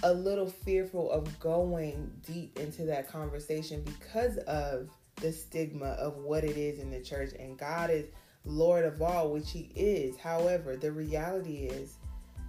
a 0.02 0.12
little 0.12 0.46
fearful 0.46 1.10
of 1.10 1.38
going 1.40 2.10
deep 2.26 2.58
into 2.58 2.84
that 2.84 3.08
conversation 3.08 3.82
because 3.82 4.38
of 4.38 4.88
the 5.16 5.32
stigma 5.32 5.90
of 5.90 6.16
what 6.16 6.44
it 6.44 6.56
is 6.56 6.78
in 6.78 6.90
the 6.90 7.00
church. 7.00 7.30
And 7.38 7.58
God 7.58 7.90
is 7.90 8.06
Lord 8.44 8.84
of 8.84 9.02
all, 9.02 9.30
which 9.30 9.50
He 9.50 9.70
is. 9.74 10.16
However, 10.16 10.76
the 10.76 10.92
reality 10.92 11.66
is 11.66 11.96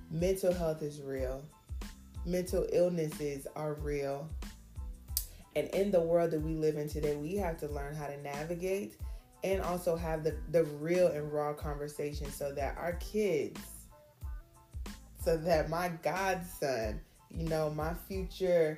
mental 0.10 0.54
health 0.54 0.82
is 0.82 1.02
real, 1.02 1.44
mental 2.26 2.66
illnesses 2.72 3.48
are 3.56 3.76
real. 3.76 4.30
And 5.56 5.68
in 5.70 5.92
the 5.92 6.00
world 6.00 6.32
that 6.32 6.42
we 6.42 6.54
live 6.56 6.78
in 6.78 6.88
today, 6.88 7.16
we 7.16 7.36
have 7.36 7.58
to 7.58 7.68
learn 7.68 7.94
how 7.94 8.08
to 8.08 8.22
navigate 8.22 8.96
and 9.44 9.62
also 9.62 9.96
have 9.96 10.24
the, 10.24 10.36
the 10.52 10.64
real 10.64 11.08
and 11.08 11.32
raw 11.32 11.54
conversation 11.54 12.32
so 12.32 12.54
that 12.54 12.78
our 12.78 12.94
kids, 12.94 13.60
so 15.24 15.36
that 15.38 15.70
my 15.70 15.90
godson, 16.02 17.02
you 17.30 17.50
know, 17.50 17.70
my 17.72 17.94
future 18.08 18.76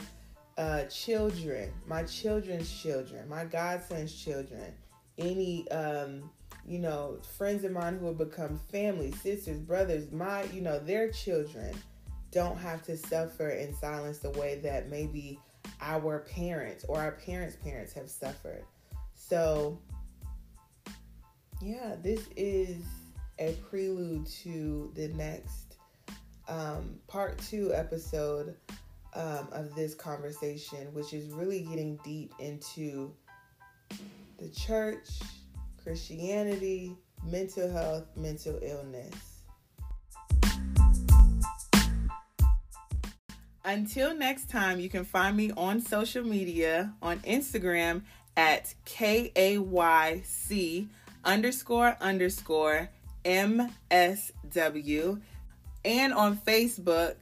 uh, 0.57 0.83
children, 0.83 1.71
my 1.87 2.03
children's 2.03 2.71
children, 2.71 3.27
my 3.27 3.45
godson's 3.45 4.13
children, 4.13 4.73
any 5.17 5.69
um, 5.69 6.29
you 6.65 6.79
know, 6.79 7.17
friends 7.37 7.63
of 7.63 7.71
mine 7.71 7.97
who 7.97 8.07
have 8.07 8.17
become 8.17 8.59
family, 8.71 9.11
sisters, 9.11 9.59
brothers, 9.59 10.11
my, 10.11 10.43
you 10.45 10.61
know, 10.61 10.79
their 10.79 11.11
children 11.11 11.75
don't 12.31 12.57
have 12.57 12.81
to 12.83 12.97
suffer 12.97 13.49
in 13.49 13.75
silence 13.75 14.19
the 14.19 14.31
way 14.31 14.59
that 14.63 14.89
maybe 14.89 15.39
our 15.81 16.19
parents 16.19 16.85
or 16.87 16.99
our 16.99 17.11
parents' 17.11 17.55
parents 17.57 17.93
have 17.93 18.09
suffered. 18.09 18.63
So, 19.13 19.79
yeah, 21.61 21.95
this 22.01 22.27
is 22.35 22.83
a 23.39 23.53
prelude 23.69 24.25
to 24.43 24.91
the 24.95 25.09
next 25.09 25.75
um, 26.47 26.95
part 27.07 27.37
two 27.37 27.73
episode 27.73 28.55
um, 29.15 29.47
of 29.51 29.73
this 29.75 29.93
conversation, 29.93 30.93
which 30.93 31.13
is 31.13 31.29
really 31.29 31.61
getting 31.61 31.99
deep 32.03 32.33
into 32.39 33.13
the 34.39 34.49
church, 34.49 35.09
Christianity, 35.83 36.95
mental 37.25 37.69
health, 37.69 38.05
mental 38.15 38.57
illness. 38.61 39.13
Until 43.65 44.15
next 44.15 44.49
time, 44.49 44.79
you 44.79 44.89
can 44.89 45.05
find 45.05 45.35
me 45.35 45.51
on 45.55 45.81
social 45.81 46.23
media 46.23 46.93
on 47.01 47.19
Instagram 47.19 48.03
at 48.35 48.73
KAYC 48.85 50.87
underscore 51.23 51.95
underscore 52.01 52.89
MSW 53.23 53.71
and 55.85 56.13
on 56.13 56.37
Facebook, 56.37 57.15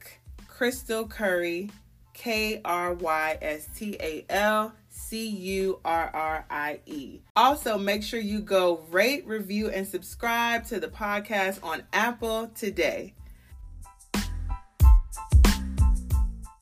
Krystal 0.48 1.08
Currie 1.08 1.70
K 2.14 2.60
R 2.64 2.94
Y 2.94 3.38
S 3.40 3.68
T 3.76 3.96
A 4.00 4.24
L 4.28 4.72
C 5.12 5.28
U 5.28 5.78
R 5.84 6.10
R 6.14 6.46
I 6.48 6.80
E. 6.86 7.20
Also, 7.36 7.76
make 7.76 8.02
sure 8.02 8.18
you 8.18 8.40
go 8.40 8.80
rate, 8.90 9.26
review, 9.26 9.68
and 9.68 9.86
subscribe 9.86 10.64
to 10.68 10.80
the 10.80 10.88
podcast 10.88 11.62
on 11.62 11.82
Apple 11.92 12.50
today. 12.54 13.12